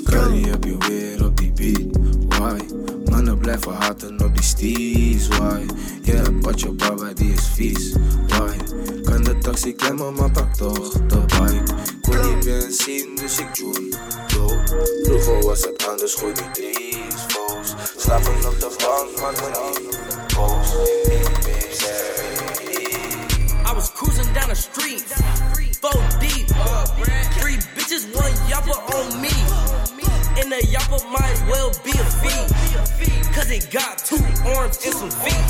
Carrie 0.04 0.46
heb 0.46 0.64
je 0.64 0.76
weer 0.78 1.24
op 1.24 1.36
die 1.36 1.52
beat, 1.52 1.96
why? 2.28 2.58
Mannen 3.04 3.38
blijven 3.38 3.72
haten 3.72 4.24
op 4.24 4.34
die 4.34 4.44
steez, 4.44 5.28
why? 5.28 5.66
Je 6.02 6.12
hebt 6.12 6.44
wat 6.44 6.60
je 6.60 6.72
baba, 6.72 7.12
die 7.12 7.32
is 7.32 7.46
vies, 7.54 7.92
why? 8.26 8.56
Kan 9.04 9.22
de 9.22 9.38
taxi 9.38 9.74
klemmen, 9.74 10.14
maar 10.14 10.30
pak 10.30 10.54
toch 10.54 10.92
de 10.92 11.18
bike. 11.26 11.74
Kon 12.00 12.34
niet 12.34 12.44
benzine, 12.44 13.14
dus 13.14 13.38
ik 13.38 13.56
dope. 13.56 14.58
Vroeger 15.02 15.42
was 15.42 15.60
het 15.60 15.86
anders, 15.88 16.14
gooi 16.14 16.32
die 16.32 16.50
drie's, 16.52 17.22
foes. 17.28 17.74
Slapen 17.96 18.34
op 18.34 18.60
de 18.60 18.76
bank, 18.78 19.20
maak 19.20 19.40
me 19.40 19.72
niet 19.72 20.34
boos. 20.34 20.98
I 21.10 21.22
was 21.22 22.19
down 24.34 24.48
the 24.48 24.54
street, 24.54 25.00
four 25.80 25.96
deep. 26.20 26.48
Three 27.40 27.56
bitches, 27.76 28.04
one 28.14 28.32
yapper 28.50 28.76
on 28.96 29.20
me. 29.20 29.32
And 30.40 30.50
the 30.52 30.60
yapper 30.68 31.00
might 31.10 31.38
well 31.48 31.70
be 31.84 31.90
a 31.90 32.06
fee. 32.20 32.44
Cause 33.34 33.50
it 33.50 33.70
got 33.70 33.98
two 33.98 34.20
arms 34.56 34.78
and 34.84 34.94
some 34.94 35.10
feet. 35.10 35.40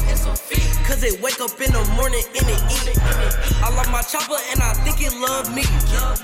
Cause 0.87 1.03
it 1.03 1.21
wake 1.23 1.41
up 1.41 1.59
in 1.61 1.73
the 1.73 1.85
morning 1.97 2.23
and 2.37 2.47
it 2.47 2.63
eat. 2.71 2.99
I 3.63 3.75
love 3.75 3.91
my 3.91 4.03
chopper 4.03 4.39
and 4.51 4.61
I 4.63 4.75
think 4.85 5.01
it 5.01 5.15
love 5.19 5.55
me. 5.55 5.65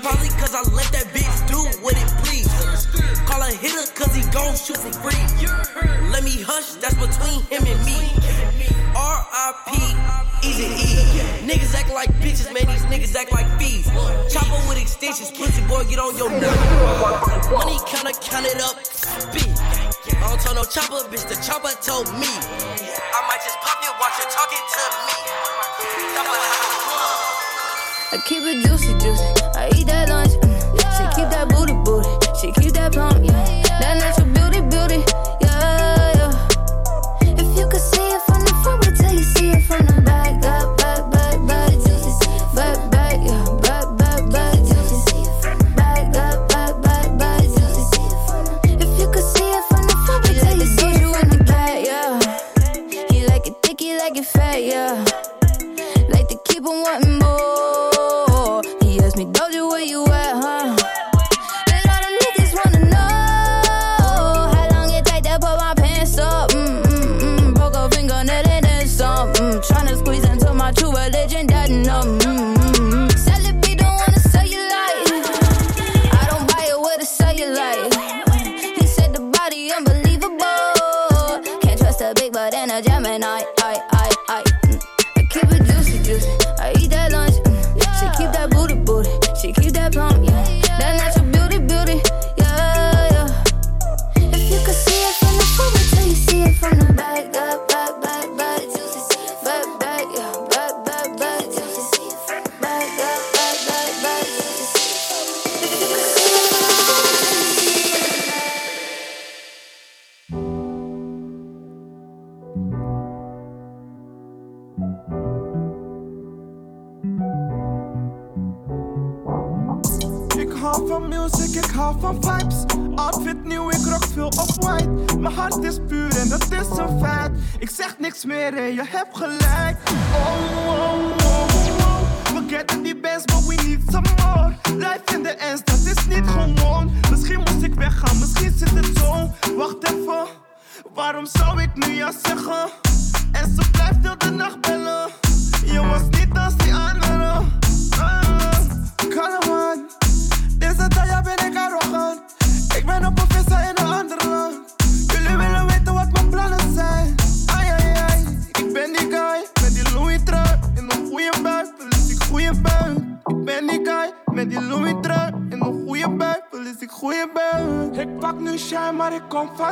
Probably 0.01 0.29
cause 0.39 0.53
I 0.55 0.61
let 0.71 0.87
that 0.93 1.07
bitch 1.13 1.37
do 1.47 1.59
what 1.83 1.95
it 1.97 2.09
please. 2.23 2.47
Call 3.25 3.41
a 3.41 3.51
hitter 3.51 3.91
cause 3.93 4.13
he 4.15 4.23
gon' 4.31 4.55
shoot 4.55 4.77
for 4.77 4.93
free. 5.03 5.23
Let 6.11 6.23
me 6.23 6.41
hush, 6.41 6.75
that's 6.79 6.95
between 6.95 7.41
him 7.49 7.65
and 7.65 7.85
me. 7.85 8.76
R.I.P. 9.33 10.47
Easy 10.47 10.63
E. 10.63 11.47
Niggas 11.47 11.73
act 11.75 11.91
like 11.93 12.09
bitches, 12.21 12.47
man. 12.53 12.65
These 12.67 12.85
niggas 12.87 13.15
act 13.15 13.31
like 13.31 13.47
fees. 13.59 13.87
Chopper 14.31 14.59
with 14.69 14.79
extensions, 14.79 15.31
pussy 15.31 15.61
boy, 15.67 15.83
get 15.89 15.99
on 15.99 16.15
your 16.17 16.29
nerve. 16.29 17.51
Money 17.51 17.77
counter, 17.87 18.13
count 18.21 18.45
it 18.45 18.61
up, 18.61 18.77
speed. 18.85 19.49
I 20.17 20.29
don't 20.29 20.39
tell 20.39 20.55
no 20.55 20.63
chopper, 20.63 21.03
bitch. 21.11 21.27
The 21.27 21.35
chopper 21.43 21.73
told 21.81 22.07
me. 22.19 22.29
I 22.29 23.19
might 23.27 23.41
just 23.43 23.57
pop 23.59 23.77
you, 23.83 23.91
watch 23.99 24.15
you 24.19 24.27
talking 24.31 24.63
to 24.63 24.83
me. 25.07 25.17
I 28.09 28.17
keep 28.25 28.43
it 28.43 28.65
juicy, 28.65 28.93
juicy. 29.03 29.23
I 29.55 29.69
eat 29.75 29.87
that 29.87 30.09
lunch. 30.09 30.31
mm. 30.39 30.57
She 30.95 31.03
keep 31.15 31.29
that 31.29 31.49
booty, 31.49 31.73
booty. 31.83 32.07
She 32.39 32.51
keep 32.61 32.73
that 32.73 32.93
plump, 32.93 33.25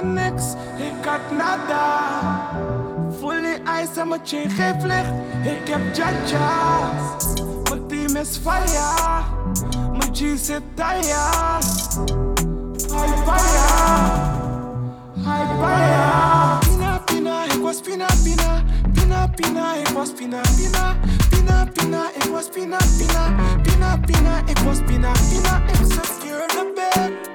next. 0.03 0.55
Ik 0.77 1.05
had 1.05 1.31
nada. 1.31 2.49
Fully 3.19 3.61
ice 3.81 3.99
en 3.99 4.07
mijn 4.07 4.21
chain 4.23 4.49
geeft 4.49 4.83
licht. 4.83 5.11
Ik 5.43 5.67
heb 5.67 5.95
jaja. 5.95 6.91
Mijn 7.69 7.87
team 7.87 8.15
is 8.15 8.37
fire. 8.37 9.23
Mijn 9.97 10.15
G 10.15 10.37
zit 10.37 10.61
taya. 10.75 11.59
High 12.77 13.17
fire. 13.25 13.67
High 15.15 15.59
fire. 15.59 16.57
Pina 16.59 16.99
pina, 17.05 17.43
ik 17.43 17.61
was 17.61 17.81
pina 17.81 18.07
pina. 18.23 18.63
Pina 18.93 19.27
pina, 19.35 19.75
ik 19.75 19.87
was 19.87 20.11
pina 20.11 20.41
pina. 20.55 20.95
Pina 21.29 21.67
pina, 21.73 22.09
ik 22.15 22.23
was 22.31 22.49
pina 22.49 22.77
pina. 22.97 23.33
Pina 23.61 23.99
pina, 24.05 24.41
ik 24.45 24.57
was 24.57 24.77
pina 24.85 25.11
pina. 25.11 25.61
Ik 25.67 25.93
zat 25.93 26.23
hier 26.23 26.39
in 26.39 26.47
de 26.47 26.71
bed. 26.75 27.34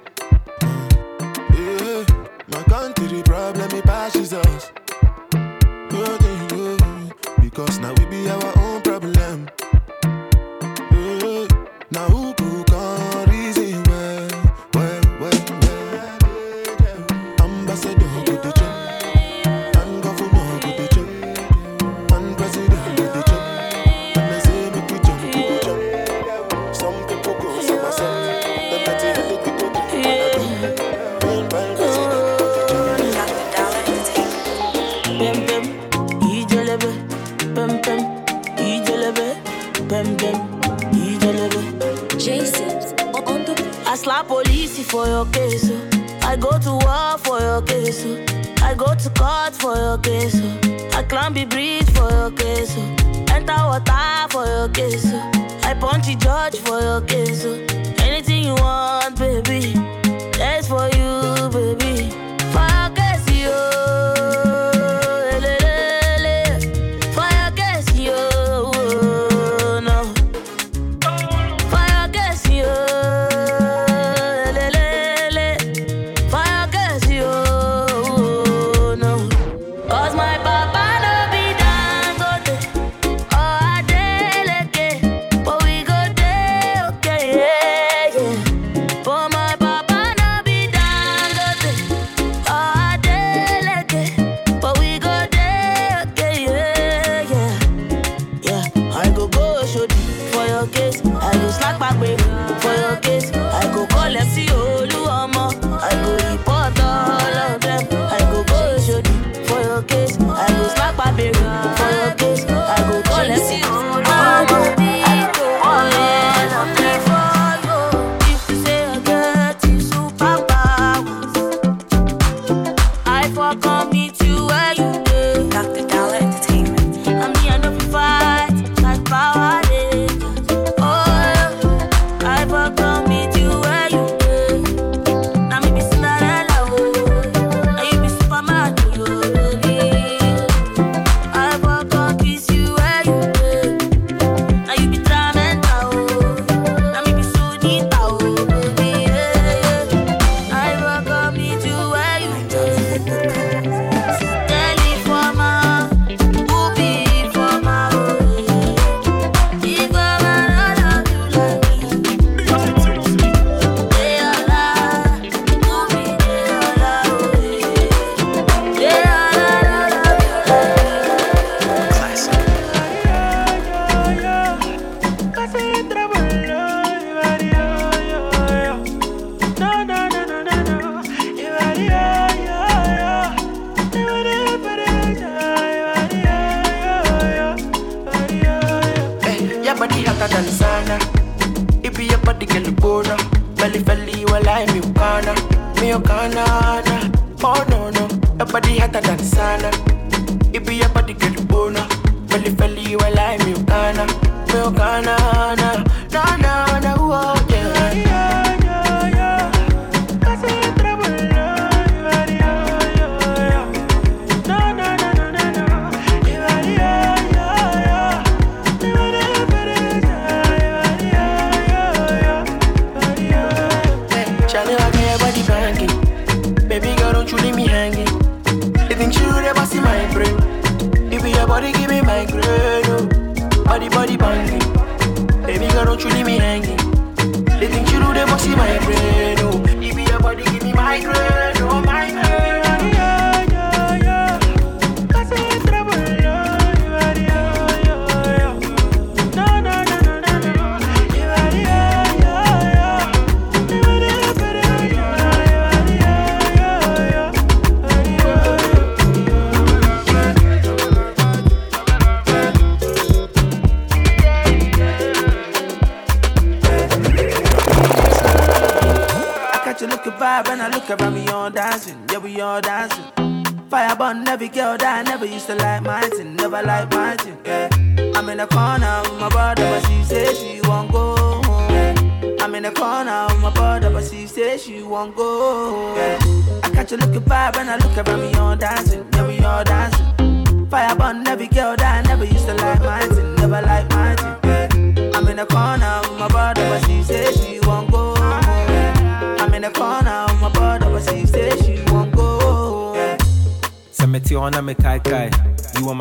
call 123.55 123.85
me 123.89 124.10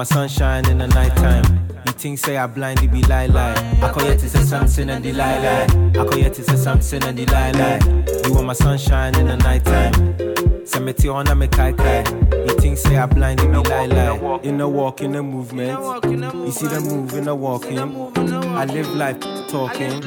my 0.01 0.05
sunshine 0.05 0.67
in 0.71 0.79
the 0.79 0.87
nighttime. 0.87 1.45
You 1.85 1.93
think 1.93 2.19
say 2.19 2.39
I 2.39 2.47
blind, 2.47 2.83
it 2.83 2.91
be 2.91 3.03
lie 3.03 3.27
lie. 3.27 3.53
I 3.83 3.93
call 3.93 4.03
yet 4.05 4.19
to 4.21 4.31
say 4.31 4.43
something 4.45 4.89
and 4.89 5.05
the 5.05 5.13
lie 5.13 5.39
lie. 5.41 6.01
I 6.01 6.05
call 6.07 6.19
yet 6.19 6.33
to 6.37 6.43
say 6.43 6.57
something 6.57 7.05
and 7.05 7.19
the 7.19 7.27
lie 7.27 7.51
lie. 7.51 7.79
You 8.25 8.33
want 8.33 8.47
my 8.47 8.55
sunshine 8.55 9.15
in 9.17 9.27
the 9.27 9.37
nighttime. 9.37 10.67
Send 10.67 10.87
me 10.87 10.95
on 11.11 11.29
a 11.29 11.35
me 11.35 11.49
kai 11.49 11.73
kai. 11.73 11.99
You 12.33 12.55
think 12.59 12.79
say 12.79 12.97
I 12.97 13.05
blind, 13.05 13.41
it 13.41 13.49
be 13.53 13.59
lie 13.59 13.85
lie. 13.85 14.41
In 14.43 14.57
the 14.57 14.67
walk, 14.67 15.03
in 15.03 15.13
the 15.13 15.23
movement. 15.23 15.79
You 16.09 16.51
see 16.51 16.67
the 16.67 16.81
move, 16.81 17.13
in 17.13 17.25
the 17.25 17.35
walking. 17.35 17.79
I 17.79 18.65
live 18.65 18.89
life 18.95 19.21
talking. 19.49 20.01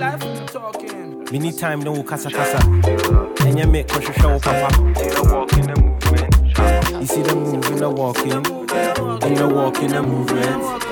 Many 1.31 1.51
time 1.51 1.81
no 1.81 2.01
kasa 2.01 2.31
kasa. 2.31 2.65
And 3.45 3.59
you 3.59 3.67
make 3.67 3.89
kosher 3.89 4.13
show 4.13 4.39
papa. 4.39 5.92
You 7.03 7.07
see 7.07 7.21
them 7.21 7.39
moving 7.43 7.75
the 7.75 7.89
walking, 7.89 8.31
and 8.31 9.37
the 9.37 9.45
walking 9.45 9.89
the 9.89 10.01
movement. 10.01 10.82